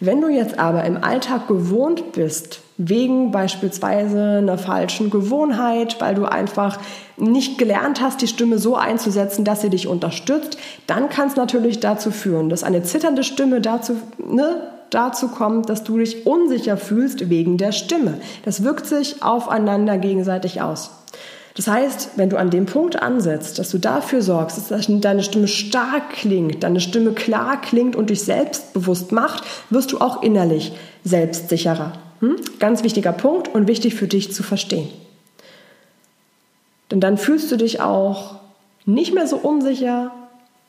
Wenn 0.00 0.20
du 0.20 0.28
jetzt 0.28 0.58
aber 0.58 0.84
im 0.84 1.02
Alltag 1.02 1.48
gewohnt 1.48 2.12
bist, 2.12 2.60
wegen 2.78 3.30
beispielsweise 3.30 4.38
einer 4.38 4.58
falschen 4.58 5.10
Gewohnheit, 5.10 6.00
weil 6.00 6.14
du 6.14 6.26
einfach 6.26 6.78
nicht 7.16 7.58
gelernt 7.58 8.02
hast, 8.02 8.20
die 8.20 8.26
Stimme 8.26 8.58
so 8.58 8.76
einzusetzen, 8.76 9.44
dass 9.44 9.62
sie 9.62 9.70
dich 9.70 9.88
unterstützt, 9.88 10.58
dann 10.86 11.08
kann 11.08 11.28
es 11.28 11.36
natürlich 11.36 11.80
dazu 11.80 12.10
führen, 12.10 12.48
dass 12.50 12.64
eine 12.64 12.82
zitternde 12.82 13.24
Stimme 13.24 13.60
dazu, 13.60 13.96
ne, 14.18 14.60
dazu 14.90 15.28
kommt, 15.28 15.70
dass 15.70 15.84
du 15.84 15.98
dich 15.98 16.26
unsicher 16.26 16.76
fühlst 16.76 17.30
wegen 17.30 17.56
der 17.56 17.72
Stimme. 17.72 18.18
Das 18.44 18.62
wirkt 18.62 18.86
sich 18.86 19.22
aufeinander 19.22 19.96
gegenseitig 19.98 20.60
aus. 20.60 20.90
Das 21.56 21.68
heißt, 21.68 22.10
wenn 22.16 22.28
du 22.28 22.36
an 22.36 22.50
dem 22.50 22.66
Punkt 22.66 23.02
ansetzt, 23.02 23.58
dass 23.58 23.70
du 23.70 23.78
dafür 23.78 24.20
sorgst, 24.20 24.70
dass 24.70 24.86
deine 24.86 25.22
Stimme 25.22 25.48
stark 25.48 26.10
klingt, 26.10 26.62
deine 26.62 26.80
Stimme 26.80 27.12
klar 27.12 27.58
klingt 27.62 27.96
und 27.96 28.10
dich 28.10 28.22
selbstbewusst 28.22 29.10
macht, 29.10 29.42
wirst 29.70 29.92
du 29.92 29.98
auch 29.98 30.22
innerlich 30.22 30.72
selbstsicherer. 31.02 31.92
Hm? 32.20 32.36
Ganz 32.58 32.82
wichtiger 32.82 33.12
Punkt 33.12 33.48
und 33.48 33.68
wichtig 33.68 33.94
für 33.94 34.06
dich 34.06 34.32
zu 34.32 34.42
verstehen. 34.42 34.88
Denn 36.90 37.00
dann 37.00 37.18
fühlst 37.18 37.50
du 37.50 37.56
dich 37.56 37.80
auch 37.80 38.36
nicht 38.84 39.12
mehr 39.12 39.26
so 39.26 39.36
unsicher, 39.36 40.12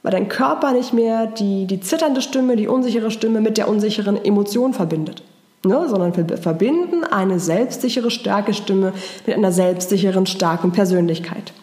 weil 0.04 0.12
dein 0.12 0.30
Körper 0.30 0.74
nicht 0.74 0.94
mehr 0.94 1.28
die, 1.28 1.66
die 1.66 1.80
zitternde 1.80 2.22
Stimme, 2.22 2.56
die 2.56 2.68
unsichere 2.68 3.12
Stimme 3.12 3.42
mit 3.42 3.58
der 3.58 3.68
unsicheren 3.68 4.24
Emotion 4.24 4.74
verbindet 4.74 5.24
ne, 5.68 5.88
sondern 5.88 6.16
wir 6.16 6.38
verbinden 6.38 7.04
eine 7.04 7.40
selbstsichere, 7.40 8.12
starke 8.12 8.54
Stimme 8.54 8.94
mit 9.26 9.36
einer 9.36 9.52
selbstsicheren, 9.52 10.26
starken 10.26 10.72
Persönlichkeit. 10.72 11.54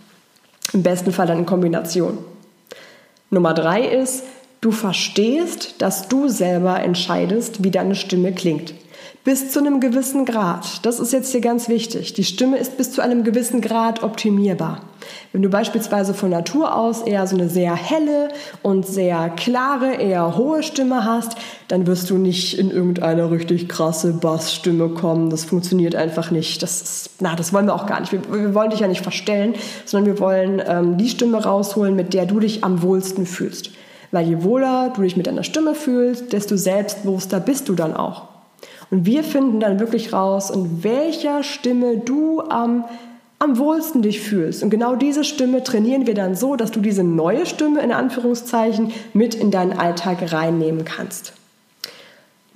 Im 0.72 0.82
besten 0.82 1.12
Fall 1.12 1.26
dann 1.26 1.38
in 1.38 1.46
Kombination. 1.46 2.18
Nummer 3.30 3.54
drei 3.54 3.82
ist, 3.82 4.24
du 4.60 4.70
verstehst, 4.70 5.76
dass 5.78 6.08
du 6.08 6.28
selber 6.28 6.80
entscheidest, 6.80 7.64
wie 7.64 7.70
deine 7.70 7.94
Stimme 7.94 8.32
klingt 8.32 8.74
bis 9.24 9.50
zu 9.50 9.58
einem 9.58 9.80
gewissen 9.80 10.26
Grad. 10.26 10.84
Das 10.84 11.00
ist 11.00 11.14
jetzt 11.14 11.32
hier 11.32 11.40
ganz 11.40 11.70
wichtig. 11.70 12.12
Die 12.12 12.24
Stimme 12.24 12.58
ist 12.58 12.76
bis 12.76 12.92
zu 12.92 13.00
einem 13.00 13.24
gewissen 13.24 13.62
Grad 13.62 14.02
optimierbar. 14.02 14.82
Wenn 15.32 15.40
du 15.40 15.48
beispielsweise 15.48 16.12
von 16.12 16.28
Natur 16.28 16.76
aus 16.76 17.00
eher 17.00 17.26
so 17.26 17.34
eine 17.34 17.48
sehr 17.48 17.74
helle 17.74 18.28
und 18.62 18.86
sehr 18.86 19.30
klare, 19.30 19.94
eher 19.94 20.36
hohe 20.36 20.62
Stimme 20.62 21.04
hast, 21.04 21.36
dann 21.68 21.86
wirst 21.86 22.10
du 22.10 22.18
nicht 22.18 22.58
in 22.58 22.70
irgendeine 22.70 23.30
richtig 23.30 23.66
krasse 23.66 24.12
Bassstimme 24.12 24.90
kommen. 24.90 25.30
Das 25.30 25.44
funktioniert 25.44 25.94
einfach 25.94 26.30
nicht. 26.30 26.62
Das 26.62 26.82
ist, 26.82 27.10
na, 27.20 27.34
das 27.34 27.54
wollen 27.54 27.66
wir 27.66 27.74
auch 27.74 27.86
gar 27.86 28.00
nicht. 28.00 28.12
Wir, 28.12 28.20
wir 28.30 28.54
wollen 28.54 28.70
dich 28.70 28.80
ja 28.80 28.88
nicht 28.88 29.02
verstellen, 29.02 29.54
sondern 29.86 30.12
wir 30.12 30.20
wollen 30.20 30.62
ähm, 30.66 30.98
die 30.98 31.08
Stimme 31.08 31.42
rausholen, 31.42 31.96
mit 31.96 32.12
der 32.12 32.26
du 32.26 32.40
dich 32.40 32.62
am 32.62 32.82
wohlsten 32.82 33.24
fühlst. 33.24 33.70
Weil 34.10 34.28
je 34.28 34.42
wohler 34.42 34.92
du 34.94 35.00
dich 35.00 35.16
mit 35.16 35.26
deiner 35.26 35.44
Stimme 35.44 35.74
fühlst, 35.74 36.34
desto 36.34 36.58
selbstbewusster 36.58 37.40
bist 37.40 37.70
du 37.70 37.74
dann 37.74 37.96
auch. 37.96 38.33
Und 38.90 39.06
wir 39.06 39.24
finden 39.24 39.60
dann 39.60 39.80
wirklich 39.80 40.12
raus, 40.12 40.50
in 40.50 40.84
welcher 40.84 41.42
Stimme 41.42 41.98
du 41.98 42.40
am, 42.42 42.84
am 43.38 43.58
wohlsten 43.58 44.02
dich 44.02 44.20
fühlst. 44.20 44.62
Und 44.62 44.70
genau 44.70 44.96
diese 44.96 45.24
Stimme 45.24 45.62
trainieren 45.62 46.06
wir 46.06 46.14
dann 46.14 46.34
so, 46.34 46.56
dass 46.56 46.70
du 46.70 46.80
diese 46.80 47.04
neue 47.04 47.46
Stimme 47.46 47.80
in 47.80 47.92
Anführungszeichen 47.92 48.92
mit 49.12 49.34
in 49.34 49.50
deinen 49.50 49.78
Alltag 49.78 50.32
reinnehmen 50.32 50.84
kannst. 50.84 51.32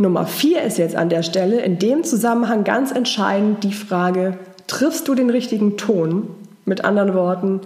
Nummer 0.00 0.26
vier 0.26 0.62
ist 0.62 0.78
jetzt 0.78 0.94
an 0.94 1.08
der 1.08 1.24
Stelle 1.24 1.60
in 1.60 1.80
dem 1.80 2.04
Zusammenhang 2.04 2.62
ganz 2.62 2.92
entscheidend 2.92 3.64
die 3.64 3.72
Frage, 3.72 4.38
triffst 4.68 5.08
du 5.08 5.14
den 5.14 5.30
richtigen 5.30 5.76
Ton? 5.76 6.28
Mit 6.64 6.84
anderen 6.84 7.14
Worten, 7.14 7.60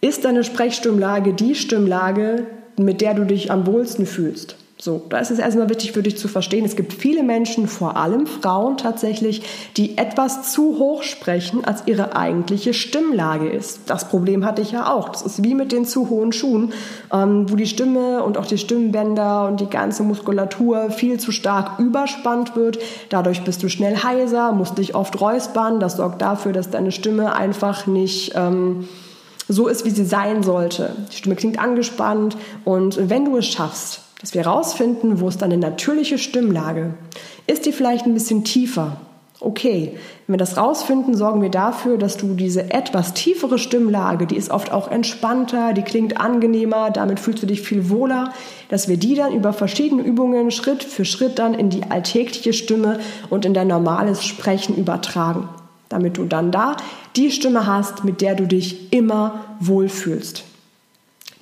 ist 0.00 0.24
deine 0.24 0.44
Sprechstimmlage 0.44 1.32
die 1.32 1.54
Stimmlage, 1.54 2.46
mit 2.76 3.00
der 3.00 3.14
du 3.14 3.24
dich 3.24 3.50
am 3.50 3.66
wohlsten 3.66 4.06
fühlst? 4.06 4.56
So, 4.78 5.00
da 5.08 5.20
ist 5.20 5.30
es 5.30 5.38
erstmal 5.38 5.70
wichtig 5.70 5.92
für 5.92 6.02
dich 6.02 6.18
zu 6.18 6.28
verstehen, 6.28 6.66
es 6.66 6.76
gibt 6.76 6.92
viele 6.92 7.22
Menschen, 7.22 7.66
vor 7.66 7.96
allem 7.96 8.26
Frauen 8.26 8.76
tatsächlich, 8.76 9.42
die 9.78 9.96
etwas 9.96 10.52
zu 10.52 10.78
hoch 10.78 11.02
sprechen, 11.02 11.64
als 11.64 11.84
ihre 11.86 12.14
eigentliche 12.14 12.74
Stimmlage 12.74 13.48
ist. 13.48 13.80
Das 13.86 14.06
Problem 14.10 14.44
hatte 14.44 14.60
ich 14.60 14.72
ja 14.72 14.92
auch. 14.92 15.08
Das 15.08 15.22
ist 15.22 15.42
wie 15.42 15.54
mit 15.54 15.72
den 15.72 15.86
zu 15.86 16.10
hohen 16.10 16.30
Schuhen, 16.30 16.74
ähm, 17.10 17.50
wo 17.50 17.56
die 17.56 17.66
Stimme 17.66 18.22
und 18.22 18.36
auch 18.36 18.44
die 18.44 18.58
Stimmbänder 18.58 19.48
und 19.48 19.60
die 19.60 19.70
ganze 19.70 20.02
Muskulatur 20.02 20.90
viel 20.90 21.18
zu 21.18 21.32
stark 21.32 21.78
überspannt 21.78 22.54
wird. 22.54 22.78
Dadurch 23.08 23.44
bist 23.44 23.62
du 23.62 23.70
schnell 23.70 23.96
heiser, 23.96 24.52
musst 24.52 24.76
dich 24.76 24.94
oft 24.94 25.18
räuspern. 25.18 25.80
Das 25.80 25.96
sorgt 25.96 26.20
dafür, 26.20 26.52
dass 26.52 26.68
deine 26.68 26.92
Stimme 26.92 27.34
einfach 27.34 27.86
nicht... 27.86 28.32
Ähm, 28.34 28.86
so 29.48 29.68
ist, 29.68 29.84
wie 29.84 29.90
sie 29.90 30.04
sein 30.04 30.42
sollte. 30.42 30.90
Die 31.12 31.16
Stimme 31.16 31.36
klingt 31.36 31.60
angespannt 31.60 32.36
und 32.64 33.08
wenn 33.08 33.26
du 33.26 33.36
es 33.36 33.46
schaffst, 33.46 34.00
dass 34.20 34.34
wir 34.34 34.44
herausfinden, 34.44 35.20
wo 35.20 35.28
ist 35.28 35.42
deine 35.42 35.58
natürliche 35.58 36.18
Stimmlage. 36.18 36.94
Ist 37.46 37.66
die 37.66 37.72
vielleicht 37.72 38.06
ein 38.06 38.14
bisschen 38.14 38.44
tiefer? 38.44 38.96
Okay, 39.38 39.92
wenn 40.26 40.34
wir 40.34 40.38
das 40.38 40.56
rausfinden, 40.56 41.14
sorgen 41.14 41.42
wir 41.42 41.50
dafür, 41.50 41.98
dass 41.98 42.16
du 42.16 42.32
diese 42.32 42.72
etwas 42.72 43.12
tiefere 43.12 43.58
Stimmlage, 43.58 44.26
die 44.26 44.36
ist 44.36 44.50
oft 44.50 44.72
auch 44.72 44.90
entspannter, 44.90 45.74
die 45.74 45.82
klingt 45.82 46.18
angenehmer, 46.18 46.90
damit 46.90 47.20
fühlst 47.20 47.42
du 47.42 47.46
dich 47.46 47.60
viel 47.60 47.90
wohler, 47.90 48.32
dass 48.70 48.88
wir 48.88 48.96
die 48.96 49.14
dann 49.14 49.34
über 49.34 49.52
verschiedene 49.52 50.02
Übungen 50.02 50.50
Schritt 50.50 50.82
für 50.82 51.04
Schritt 51.04 51.38
dann 51.38 51.52
in 51.52 51.68
die 51.68 51.82
alltägliche 51.82 52.54
Stimme 52.54 52.98
und 53.28 53.44
in 53.44 53.52
dein 53.52 53.68
normales 53.68 54.24
Sprechen 54.24 54.74
übertragen, 54.74 55.50
damit 55.90 56.16
du 56.16 56.24
dann 56.24 56.50
da 56.50 56.78
die 57.14 57.30
Stimme 57.30 57.66
hast, 57.66 58.04
mit 58.04 58.22
der 58.22 58.36
du 58.36 58.46
dich 58.46 58.90
immer 58.90 59.44
wohlfühlst 59.60 60.44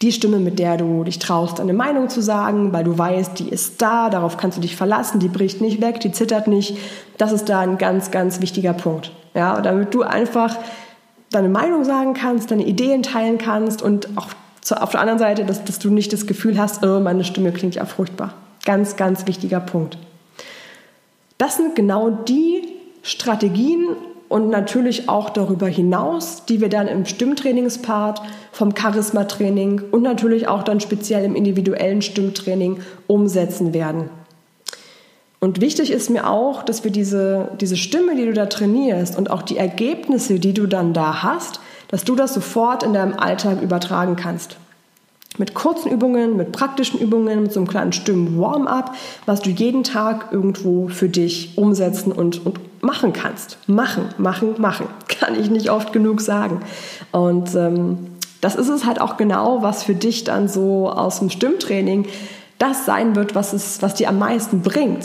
die 0.05 0.13
Stimme, 0.13 0.39
mit 0.39 0.59
der 0.59 0.77
du 0.77 1.03
dich 1.03 1.19
traust, 1.19 1.59
deine 1.59 1.73
Meinung 1.73 2.11
zu 2.11 2.21
sagen, 2.21 2.75
weil 2.75 2.85
du 2.85 2.97
weißt, 2.97 3.39
die 3.39 3.49
ist 3.49 3.81
da, 3.81 4.11
darauf 4.11 4.37
kannst 4.37 4.59
du 4.59 4.61
dich 4.61 4.77
verlassen, 4.77 5.19
die 5.19 5.29
bricht 5.29 5.63
nicht 5.63 5.81
weg, 5.81 5.99
die 6.01 6.13
zittert 6.13 6.47
nicht. 6.47 6.77
Das 7.17 7.33
ist 7.33 7.49
da 7.49 7.61
ein 7.61 7.79
ganz, 7.79 8.11
ganz 8.11 8.43
wichtiger 8.43 8.75
Punkt. 8.75 9.13
Ja, 9.33 9.63
damit 9.63 9.95
du 9.95 10.03
einfach 10.03 10.59
deine 11.31 11.49
Meinung 11.49 11.85
sagen 11.85 12.13
kannst, 12.13 12.51
deine 12.51 12.67
Ideen 12.67 13.03
teilen 13.03 13.39
kannst 13.39 13.81
und 13.81 14.09
auch 14.17 14.29
auf 14.79 14.91
der 14.91 15.01
anderen 15.01 15.19
Seite, 15.19 15.47
dass, 15.47 15.65
dass 15.65 15.79
du 15.79 15.91
nicht 15.91 16.13
das 16.13 16.27
Gefühl 16.27 16.59
hast, 16.59 16.85
oh, 16.85 17.01
meine 17.01 17.25
Stimme 17.25 17.53
klingt 17.53 17.75
ja 17.75 17.87
furchtbar. 17.87 18.35
Ganz, 18.67 18.97
ganz 18.97 19.27
wichtiger 19.27 19.61
Punkt. 19.61 19.97
Das 21.39 21.57
sind 21.57 21.75
genau 21.77 22.11
die 22.11 22.63
Strategien 23.03 23.89
und 24.35 24.51
natürlich 24.51 25.09
auch 25.09 25.31
darüber 25.31 25.69
hinaus, 25.69 26.45
die 26.45 26.61
wir 26.61 26.69
dann 26.69 26.89
im 26.89 27.07
Stimmtrainingspart 27.07 28.21
vom 28.51 28.75
Charisma-Training 28.77 29.81
und 29.93 30.03
natürlich 30.03 30.49
auch 30.49 30.65
dann 30.65 30.81
speziell 30.81 31.25
im 31.25 31.37
individuellen 31.37 32.03
Stimmtraining 32.03 32.81
umsetzen 33.07 33.73
werden. 33.73 34.11
Und 35.39 35.61
wichtig 35.61 35.93
ist 35.93 36.11
mir 36.11 36.29
auch, 36.29 36.65
dass 36.65 36.83
wir 36.83 36.91
diese, 36.91 37.53
diese 37.61 37.77
Stimme, 37.77 38.17
die 38.17 38.25
du 38.25 38.33
da 38.33 38.47
trainierst 38.47 39.17
und 39.17 39.31
auch 39.31 39.43
die 39.43 39.57
Ergebnisse, 39.57 40.41
die 40.41 40.53
du 40.53 40.67
dann 40.67 40.95
da 40.95 41.23
hast, 41.23 41.61
dass 41.87 42.03
du 42.03 42.17
das 42.17 42.35
sofort 42.35 42.83
in 42.83 42.93
deinem 42.93 43.17
Alltag 43.17 43.63
übertragen 43.63 44.17
kannst. 44.17 44.57
Mit 45.39 45.55
kurzen 45.55 45.93
Übungen, 45.93 46.37
mit 46.37 46.51
praktischen 46.51 46.99
Übungen, 46.99 47.43
mit 47.43 47.53
so 47.53 47.61
einem 47.61 47.69
kleinen 47.69 47.93
Stimmen-Warm-up, 47.93 48.97
was 49.27 49.43
du 49.43 49.51
jeden 49.51 49.85
Tag 49.85 50.33
irgendwo 50.33 50.89
für 50.89 51.09
dich 51.09 51.57
umsetzen 51.57 52.11
und, 52.11 52.45
und 52.45 52.59
machen 52.85 53.13
kannst. 53.13 53.59
Machen, 53.67 54.09
machen, 54.19 54.55
machen. 54.59 54.87
Kann 55.09 55.39
ich 55.39 55.51
nicht 55.51 55.71
oft 55.71 55.93
genug 55.93 56.21
sagen. 56.21 56.61
Und 57.11 57.55
ähm, 57.55 58.11
das 58.41 58.55
ist 58.55 58.69
es 58.69 58.85
halt 58.85 59.01
auch 59.01 59.17
genau, 59.17 59.63
was 59.63 59.83
für 59.83 59.95
dich 59.95 60.25
dann 60.25 60.49
so 60.49 60.91
aus 60.91 61.19
dem 61.19 61.31
Stimmtraining 61.31 62.07
das 62.59 62.85
sein 62.85 63.17
wird, 63.17 63.35
was, 63.35 63.53
es, 63.53 63.83
was 63.83 63.95
dir 63.95 64.09
am 64.09 64.19
meisten 64.19 64.63
bringt. 64.63 65.05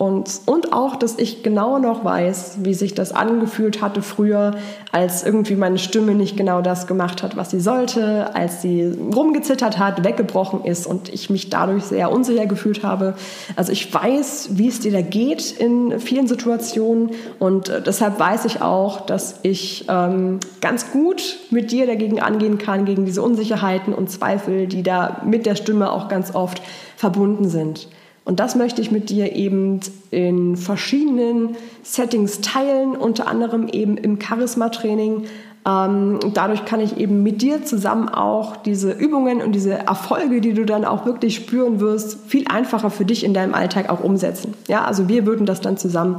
Und, 0.00 0.40
und 0.46 0.72
auch, 0.72 0.96
dass 0.96 1.18
ich 1.18 1.42
genau 1.42 1.78
noch 1.78 2.06
weiß, 2.06 2.60
wie 2.62 2.72
sich 2.72 2.94
das 2.94 3.12
angefühlt 3.12 3.82
hatte 3.82 4.00
früher, 4.00 4.52
als 4.92 5.26
irgendwie 5.26 5.56
meine 5.56 5.76
Stimme 5.76 6.14
nicht 6.14 6.38
genau 6.38 6.62
das 6.62 6.86
gemacht 6.86 7.22
hat, 7.22 7.36
was 7.36 7.50
sie 7.50 7.60
sollte, 7.60 8.34
als 8.34 8.62
sie 8.62 8.96
rumgezittert 9.14 9.78
hat, 9.78 10.02
weggebrochen 10.02 10.64
ist 10.64 10.86
und 10.86 11.10
ich 11.10 11.28
mich 11.28 11.50
dadurch 11.50 11.84
sehr 11.84 12.10
unsicher 12.10 12.46
gefühlt 12.46 12.82
habe. 12.82 13.12
Also 13.56 13.72
ich 13.72 13.92
weiß, 13.92 14.52
wie 14.52 14.68
es 14.68 14.80
dir 14.80 14.92
da 14.92 15.02
geht 15.02 15.50
in 15.50 16.00
vielen 16.00 16.26
Situationen 16.26 17.10
und 17.38 17.68
äh, 17.68 17.82
deshalb 17.82 18.18
weiß 18.18 18.46
ich 18.46 18.62
auch, 18.62 19.02
dass 19.02 19.40
ich 19.42 19.84
ähm, 19.90 20.40
ganz 20.62 20.92
gut 20.92 21.36
mit 21.50 21.72
dir 21.72 21.86
dagegen 21.86 22.22
angehen 22.22 22.56
kann, 22.56 22.86
gegen 22.86 23.04
diese 23.04 23.20
Unsicherheiten 23.20 23.92
und 23.92 24.10
Zweifel, 24.10 24.66
die 24.66 24.82
da 24.82 25.20
mit 25.26 25.44
der 25.44 25.56
Stimme 25.56 25.92
auch 25.92 26.08
ganz 26.08 26.34
oft 26.34 26.62
verbunden 26.96 27.50
sind. 27.50 27.86
Und 28.30 28.38
das 28.38 28.54
möchte 28.54 28.80
ich 28.80 28.92
mit 28.92 29.10
dir 29.10 29.34
eben 29.34 29.80
in 30.12 30.56
verschiedenen 30.56 31.56
Settings 31.82 32.40
teilen, 32.40 32.96
unter 32.96 33.26
anderem 33.26 33.66
eben 33.66 33.96
im 33.96 34.20
Charisma-Training. 34.20 35.24
Ähm, 35.66 36.20
dadurch 36.32 36.64
kann 36.64 36.78
ich 36.78 36.96
eben 36.98 37.24
mit 37.24 37.42
dir 37.42 37.64
zusammen 37.64 38.08
auch 38.08 38.56
diese 38.56 38.92
Übungen 38.92 39.42
und 39.42 39.50
diese 39.50 39.72
Erfolge, 39.74 40.40
die 40.40 40.54
du 40.54 40.64
dann 40.64 40.84
auch 40.84 41.06
wirklich 41.06 41.34
spüren 41.34 41.80
wirst, 41.80 42.20
viel 42.28 42.46
einfacher 42.46 42.90
für 42.90 43.04
dich 43.04 43.24
in 43.24 43.34
deinem 43.34 43.52
Alltag 43.52 43.90
auch 43.90 43.98
umsetzen. 43.98 44.54
Ja, 44.68 44.84
also 44.84 45.08
wir 45.08 45.26
würden 45.26 45.44
das 45.44 45.60
dann 45.60 45.76
zusammen 45.76 46.14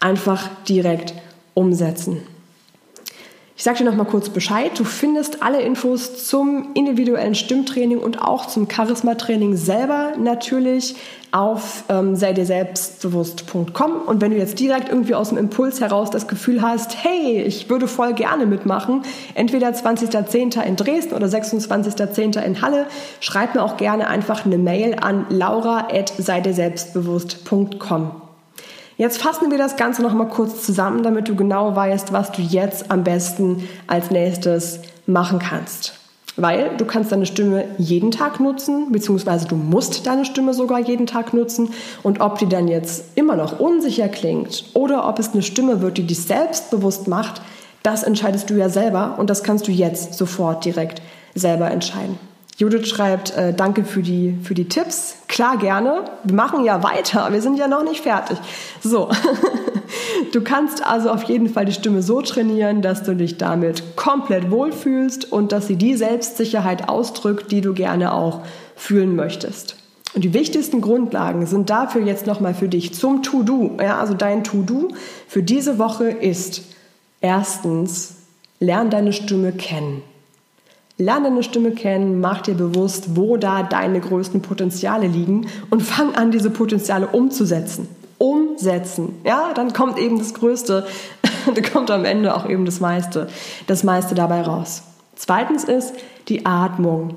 einfach 0.00 0.48
direkt 0.66 1.12
umsetzen. 1.52 2.22
Ich 3.62 3.64
sage 3.64 3.78
dir 3.78 3.84
noch 3.84 3.94
mal 3.94 4.06
kurz 4.06 4.28
Bescheid. 4.28 4.76
Du 4.76 4.82
findest 4.82 5.40
alle 5.40 5.62
Infos 5.62 6.26
zum 6.26 6.70
individuellen 6.74 7.36
Stimmtraining 7.36 7.98
und 7.98 8.20
auch 8.20 8.46
zum 8.46 8.68
Charisma-Training 8.68 9.54
selber 9.54 10.14
natürlich 10.18 10.96
auf 11.30 11.84
ähm, 11.88 12.16
sei 12.16 12.32
dir 12.32 12.44
selbstbewusst.com. 12.44 14.02
Und 14.04 14.20
wenn 14.20 14.32
du 14.32 14.36
jetzt 14.36 14.58
direkt 14.58 14.88
irgendwie 14.88 15.14
aus 15.14 15.28
dem 15.28 15.38
Impuls 15.38 15.80
heraus 15.80 16.10
das 16.10 16.26
Gefühl 16.26 16.60
hast, 16.60 17.04
hey, 17.04 17.40
ich 17.42 17.70
würde 17.70 17.86
voll 17.86 18.14
gerne 18.14 18.46
mitmachen, 18.46 19.02
entweder 19.34 19.68
20.10. 19.68 20.60
in 20.60 20.74
Dresden 20.74 21.14
oder 21.14 21.28
26.10. 21.28 22.42
in 22.42 22.62
Halle, 22.62 22.86
schreib 23.20 23.54
mir 23.54 23.62
auch 23.62 23.76
gerne 23.76 24.08
einfach 24.08 24.44
eine 24.44 24.58
Mail 24.58 24.96
an 25.00 25.26
laura.seidirselbstbewusst.com. 25.28 28.21
Jetzt 28.96 29.22
fassen 29.22 29.50
wir 29.50 29.58
das 29.58 29.76
Ganze 29.76 30.02
noch 30.02 30.12
mal 30.12 30.28
kurz 30.28 30.62
zusammen, 30.62 31.02
damit 31.02 31.28
du 31.28 31.34
genau 31.34 31.74
weißt, 31.74 32.12
was 32.12 32.32
du 32.32 32.42
jetzt 32.42 32.90
am 32.90 33.04
besten 33.04 33.68
als 33.86 34.10
nächstes 34.10 34.80
machen 35.06 35.38
kannst. 35.38 35.94
Weil 36.36 36.76
du 36.78 36.86
kannst 36.86 37.12
deine 37.12 37.26
Stimme 37.26 37.64
jeden 37.76 38.10
Tag 38.10 38.40
nutzen, 38.40 38.90
beziehungsweise 38.90 39.46
du 39.46 39.56
musst 39.56 40.06
deine 40.06 40.24
Stimme 40.24 40.54
sogar 40.54 40.78
jeden 40.78 41.06
Tag 41.06 41.34
nutzen. 41.34 41.70
Und 42.02 42.20
ob 42.20 42.38
die 42.38 42.48
dann 42.48 42.68
jetzt 42.68 43.04
immer 43.16 43.36
noch 43.36 43.60
unsicher 43.60 44.08
klingt 44.08 44.64
oder 44.72 45.06
ob 45.08 45.18
es 45.18 45.32
eine 45.32 45.42
Stimme 45.42 45.82
wird, 45.82 45.98
die 45.98 46.06
dich 46.06 46.22
selbstbewusst 46.22 47.06
macht, 47.06 47.42
das 47.82 48.02
entscheidest 48.02 48.48
du 48.48 48.54
ja 48.54 48.68
selber 48.68 49.16
und 49.18 49.28
das 49.28 49.42
kannst 49.42 49.68
du 49.68 49.72
jetzt 49.72 50.14
sofort 50.14 50.64
direkt 50.64 51.02
selber 51.34 51.70
entscheiden. 51.70 52.18
Judith 52.58 52.86
schreibt, 52.88 53.36
äh, 53.36 53.54
danke 53.54 53.84
für 53.84 54.02
die, 54.02 54.38
für 54.42 54.54
die 54.54 54.68
Tipps. 54.68 55.16
Klar, 55.26 55.56
gerne. 55.56 56.04
Wir 56.24 56.34
machen 56.34 56.64
ja 56.64 56.82
weiter. 56.82 57.28
Wir 57.32 57.40
sind 57.40 57.56
ja 57.56 57.68
noch 57.68 57.82
nicht 57.82 58.02
fertig. 58.02 58.38
So. 58.82 59.10
Du 60.32 60.40
kannst 60.40 60.84
also 60.86 61.10
auf 61.10 61.24
jeden 61.24 61.48
Fall 61.48 61.66
die 61.66 61.72
Stimme 61.72 62.02
so 62.02 62.22
trainieren, 62.22 62.80
dass 62.80 63.02
du 63.02 63.14
dich 63.14 63.36
damit 63.36 63.96
komplett 63.96 64.50
wohlfühlst 64.50 65.30
und 65.30 65.52
dass 65.52 65.66
sie 65.66 65.76
die 65.76 65.94
Selbstsicherheit 65.96 66.88
ausdrückt, 66.88 67.52
die 67.52 67.60
du 67.60 67.74
gerne 67.74 68.14
auch 68.14 68.40
fühlen 68.74 69.14
möchtest. 69.14 69.76
Und 70.14 70.24
die 70.24 70.34
wichtigsten 70.34 70.80
Grundlagen 70.80 71.46
sind 71.46 71.70
dafür 71.70 72.02
jetzt 72.02 72.26
nochmal 72.26 72.54
für 72.54 72.68
dich 72.68 72.94
zum 72.94 73.22
To-Do. 73.22 73.76
Ja, 73.80 73.98
also 73.98 74.14
dein 74.14 74.44
To-Do 74.44 74.88
für 75.26 75.42
diese 75.42 75.78
Woche 75.78 76.04
ist 76.10 76.62
erstens, 77.20 78.16
lern 78.60 78.90
deine 78.90 79.12
Stimme 79.12 79.52
kennen. 79.52 80.02
Lerne 80.98 81.28
deine 81.28 81.42
Stimme 81.42 81.72
kennen, 81.72 82.20
mach 82.20 82.42
dir 82.42 82.54
bewusst, 82.54 83.16
wo 83.16 83.36
da 83.36 83.62
deine 83.62 84.00
größten 84.00 84.42
Potenziale 84.42 85.06
liegen 85.06 85.46
und 85.70 85.82
fang 85.82 86.14
an, 86.14 86.30
diese 86.30 86.50
Potenziale 86.50 87.06
umzusetzen. 87.08 87.88
Umsetzen. 88.18 89.16
Ja, 89.24 89.52
dann 89.54 89.72
kommt 89.72 89.98
eben 89.98 90.18
das 90.18 90.34
Größte, 90.34 90.86
da 91.54 91.62
kommt 91.62 91.90
am 91.90 92.04
Ende 92.04 92.36
auch 92.36 92.48
eben 92.48 92.64
das 92.64 92.80
meiste, 92.80 93.28
das 93.66 93.84
meiste 93.84 94.14
dabei 94.14 94.42
raus. 94.42 94.82
Zweitens 95.16 95.64
ist 95.64 95.94
die 96.28 96.46
Atmung. 96.46 97.16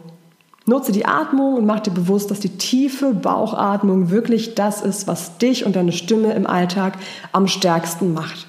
Nutze 0.67 0.91
die 0.91 1.05
Atmung 1.05 1.55
und 1.55 1.65
mach 1.67 1.81
dir 1.81 1.91
bewusst, 1.91 2.31
dass 2.31 2.39
die 2.39 2.57
tiefe 2.57 3.13
Bauchatmung 3.13 4.09
wirklich 4.09 4.55
das 4.55 4.81
ist, 4.81 5.05
was 5.07 5.37
dich 5.37 5.65
und 5.65 5.75
deine 5.75 5.91
Stimme 5.91 6.33
im 6.33 6.47
Alltag 6.47 6.97
am 7.33 7.47
stärksten 7.47 8.13
macht. 8.13 8.47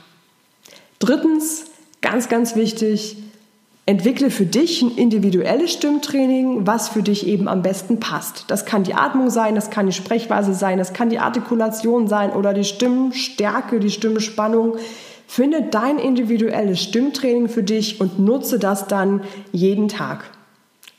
Drittens, 0.98 1.66
ganz, 2.00 2.30
ganz 2.30 2.56
wichtig, 2.56 3.18
Entwickle 3.88 4.30
für 4.30 4.46
dich 4.46 4.82
ein 4.82 4.96
individuelles 4.96 5.72
Stimmtraining, 5.72 6.66
was 6.66 6.88
für 6.88 7.04
dich 7.04 7.24
eben 7.24 7.46
am 7.46 7.62
besten 7.62 8.00
passt. 8.00 8.44
Das 8.48 8.66
kann 8.66 8.82
die 8.82 8.94
Atmung 8.94 9.30
sein, 9.30 9.54
das 9.54 9.70
kann 9.70 9.86
die 9.86 9.92
Sprechweise 9.92 10.54
sein, 10.54 10.78
das 10.78 10.92
kann 10.92 11.08
die 11.08 11.20
Artikulation 11.20 12.08
sein 12.08 12.32
oder 12.32 12.52
die 12.52 12.64
Stimmstärke, 12.64 13.78
die 13.78 13.92
Stimmspannung. 13.92 14.74
Finde 15.28 15.62
dein 15.70 16.00
individuelles 16.00 16.82
Stimmtraining 16.82 17.48
für 17.48 17.62
dich 17.62 18.00
und 18.00 18.18
nutze 18.18 18.58
das 18.58 18.88
dann 18.88 19.22
jeden 19.52 19.86
Tag. 19.86 20.24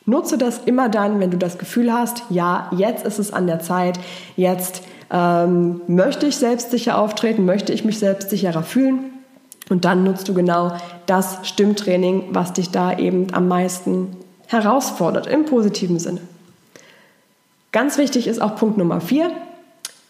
Nutze 0.05 0.37
das 0.37 0.59
immer 0.59 0.87
dann, 0.87 1.19
wenn 1.19 1.31
du 1.31 1.37
das 1.37 1.57
Gefühl 1.57 1.91
hast, 1.91 2.23
ja, 2.29 2.71
jetzt 2.73 3.05
ist 3.05 3.19
es 3.19 3.33
an 3.33 3.47
der 3.47 3.59
Zeit, 3.59 3.99
jetzt 4.37 4.81
ähm, 5.11 5.81
möchte 5.87 6.25
ich 6.25 6.37
selbstsicher 6.37 6.97
auftreten, 6.97 7.43
möchte 7.43 7.73
ich 7.73 7.83
mich 7.83 7.99
selbstsicherer 7.99 8.63
fühlen 8.63 9.16
und 9.69 9.85
dann 9.85 10.03
nutzt 10.03 10.27
du 10.27 10.33
genau 10.33 10.77
das 11.05 11.39
Stimmtraining, 11.43 12.29
was 12.31 12.53
dich 12.53 12.71
da 12.71 12.97
eben 12.97 13.33
am 13.33 13.47
meisten 13.47 14.15
herausfordert, 14.47 15.27
im 15.27 15.45
positiven 15.45 15.99
Sinne. 15.99 16.21
Ganz 17.71 17.97
wichtig 17.97 18.27
ist 18.27 18.41
auch 18.41 18.55
Punkt 18.55 18.77
Nummer 18.77 19.01
vier. 19.01 19.31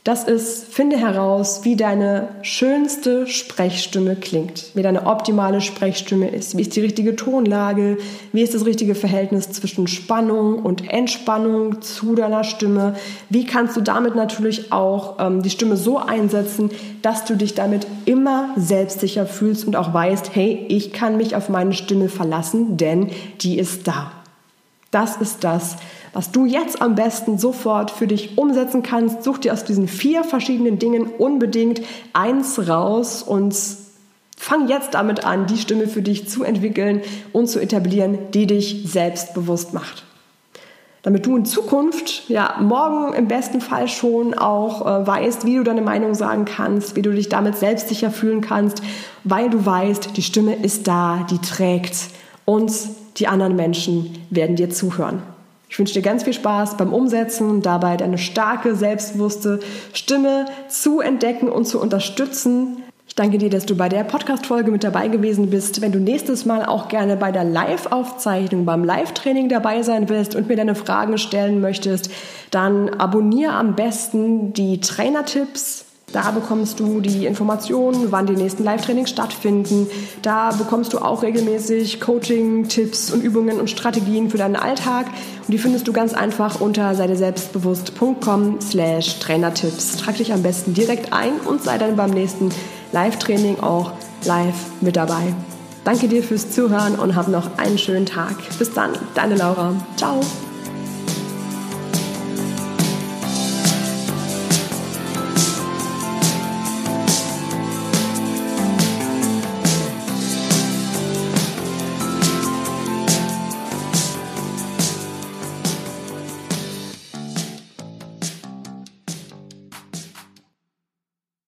Das 0.08 0.24
ist, 0.24 0.74
finde 0.74 0.96
heraus, 0.98 1.66
wie 1.66 1.76
deine 1.76 2.30
schönste 2.42 3.28
Sprechstimme 3.28 4.16
klingt, 4.16 4.68
wie 4.74 4.82
deine 4.82 5.06
optimale 5.06 5.60
Sprechstimme 5.60 6.30
ist, 6.30 6.56
wie 6.56 6.62
ist 6.62 6.78
die 6.78 6.80
richtige 6.80 7.18
Tonlage, 7.18 7.98
wie 8.32 8.42
ist 8.42 8.56
das 8.56 8.64
richtige 8.64 8.96
Verhältnis 8.96 9.52
zwischen 9.52 9.86
Spannung 9.88 10.60
und 10.60 10.90
Entspannung 10.90 11.82
zu 11.82 12.16
deiner 12.16 12.46
Stimme, 12.46 12.96
wie 13.30 13.46
kannst 13.46 13.76
du 13.76 13.82
damit 13.82 14.16
natürlich 14.16 14.72
auch 14.72 15.18
ähm, 15.20 15.42
die 15.42 15.50
Stimme 15.50 15.76
so 15.76 15.98
einsetzen, 15.98 16.70
dass 17.02 17.26
du 17.26 17.36
dich 17.36 17.54
damit 17.54 17.86
immer 18.06 18.52
selbstsicher 18.56 19.26
fühlst 19.26 19.68
und 19.68 19.76
auch 19.76 19.94
weißt, 19.94 20.34
hey, 20.34 20.68
ich 20.70 20.94
kann 20.94 21.18
mich 21.18 21.36
auf 21.36 21.50
meine 21.50 21.74
Stimme 21.74 22.08
verlassen, 22.08 22.78
denn 22.78 23.10
die 23.42 23.60
ist 23.60 23.90
da. 23.90 24.14
Das 24.90 25.18
ist 25.18 25.44
das, 25.44 25.76
was 26.14 26.32
du 26.32 26.46
jetzt 26.46 26.82
am 26.82 26.96
besten 26.96 27.38
sofort 27.38 27.92
für 27.92 28.08
dich 28.08 28.38
umsetzen 28.38 28.84
kannst. 28.84 29.24
Such 29.24 29.40
dir 29.40 29.54
aus 29.54 29.64
diesen 29.64 29.88
vier 29.88 30.24
verschiedenen 30.24 30.80
Dingen 30.80 31.06
unbedingt 31.06 31.82
eins 32.14 32.68
raus 32.68 33.24
und 33.24 33.56
fang 34.38 34.68
jetzt 34.68 34.94
damit 34.94 35.26
an, 35.26 35.48
die 35.48 35.58
Stimme 35.58 35.88
für 35.88 36.02
dich 36.02 36.30
zu 36.30 36.44
entwickeln 36.44 37.02
und 37.34 37.48
zu 37.48 37.60
etablieren, 37.60 38.18
die 38.34 38.48
dich 38.48 38.84
selbstbewusst 38.86 39.74
macht. 39.74 40.04
Damit 41.02 41.26
du 41.26 41.38
in 41.38 41.46
Zukunft, 41.46 42.28
ja, 42.28 42.58
morgen 42.60 43.14
im 43.14 43.28
besten 43.28 43.62
Fall 43.62 43.88
schon 43.88 44.34
auch 44.34 44.86
äh, 44.86 45.08
weißt, 45.08 45.46
wie 45.46 45.56
du 45.56 45.64
deine 45.64 45.82
Meinung 45.82 46.16
sagen 46.16 46.46
kannst, 46.46 46.96
wie 46.96 47.02
du 47.02 47.12
dich 47.12 47.30
damit 47.30 47.56
selbstsicher 47.56 48.12
fühlen 48.12 48.42
kannst, 48.42 48.82
weil 49.24 49.50
du 49.50 49.66
weißt, 49.66 50.18
die 50.18 50.22
Stimme 50.22 50.56
ist 50.56 50.88
da, 50.88 51.26
die 51.30 51.40
trägt 51.40 51.96
und 52.46 52.72
die 53.18 53.28
anderen 53.28 53.56
Menschen 53.56 54.18
werden 54.30 54.56
dir 54.56 54.70
zuhören. 54.70 55.22
Ich 55.78 55.80
wünsche 55.80 55.94
dir 55.94 56.02
ganz 56.02 56.24
viel 56.24 56.34
Spaß 56.34 56.76
beim 56.78 56.92
Umsetzen 56.92 57.52
und 57.52 57.64
dabei 57.68 57.98
deine 57.98 58.18
starke, 58.18 58.76
selbstbewusste 58.76 59.60
Stimme 59.94 60.46
zu 60.68 61.02
entdecken 61.02 61.50
und 61.50 61.66
zu 61.66 61.80
unterstützen. 61.80 62.82
Ich 63.08 63.14
Danke 63.14 63.38
dir, 63.38 63.52
dass 63.52 63.68
du 63.68 63.76
bei 63.76 63.88
der 63.88 64.04
Podcast-Folge 64.04 64.72
mit 64.72 64.84
dabei 64.84 65.08
gewesen 65.08 65.52
bist. 65.52 65.82
Wenn 65.82 65.92
du 65.92 66.00
nächstes 66.00 66.46
Mal 66.46 66.66
auch 66.66 66.88
gerne 66.88 67.16
bei 67.16 67.32
der 67.32 67.44
Live-Aufzeichnung, 67.44 68.66
beim 68.66 68.84
Live-Training 68.84 69.50
dabei 69.50 69.84
sein 69.84 70.10
willst 70.10 70.34
und 70.34 70.48
mir 70.48 70.56
deine 70.56 70.74
Fragen 70.74 71.20
stellen 71.20 71.62
möchtest, 71.62 72.10
dann 72.50 72.90
abonniere 72.90 73.54
am 73.54 73.76
besten 73.76 74.54
die 74.54 74.82
Trainertipps 74.82 75.87
da 76.14 76.32
bekommst 76.32 76.80
du 76.80 77.02
die 77.02 77.26
Informationen, 77.26 78.12
wann 78.12 78.26
die 78.26 78.36
nächsten 78.36 78.64
Live-Trainings 78.64 79.10
stattfinden. 79.10 79.88
Da 80.22 80.52
bekommst 80.52 80.94
du 80.94 81.00
auch 81.00 81.22
regelmäßig 81.22 82.00
Coaching, 82.00 82.70
Tipps 82.70 83.12
und 83.12 83.22
Übungen 83.22 83.60
und 83.60 83.70
Strategien 83.70 84.30
für 84.30 84.38
deinen 84.38 84.56
Alltag. 84.56 85.08
Und 85.08 85.52
die 85.52 85.58
findest 85.58 85.86
du 85.88 85.92
ganz 85.92 86.14
einfach 86.14 86.62
unter 86.62 86.96
seideselbstbewusst.com 86.96 88.60
slash 88.62 89.20
Trainertipps. 89.20 89.98
Trag 89.98 90.16
dich 90.16 90.32
am 90.32 90.44
besten 90.44 90.74
direkt 90.74 91.12
ein 91.12 91.34
und 91.46 91.62
sei 91.62 91.78
dann 91.78 91.98
beim 91.98 92.12
nächsten 92.12 92.50
Live-Training 92.94 93.60
auch 93.60 93.92
live 94.24 94.56
mit 94.80 94.96
dabei. 94.96 95.34
Danke 95.84 96.08
dir 96.08 96.24
fürs 96.24 96.52
Zuhören 96.52 96.96
und 96.96 97.16
hab 97.16 97.28
noch 97.28 97.58
einen 97.58 97.78
schönen 97.78 98.06
Tag. 98.06 98.36
Bis 98.58 98.74
dann, 98.74 98.92
deine 99.14 99.36
Laura. 99.36 99.74
Ciao. 99.98 100.22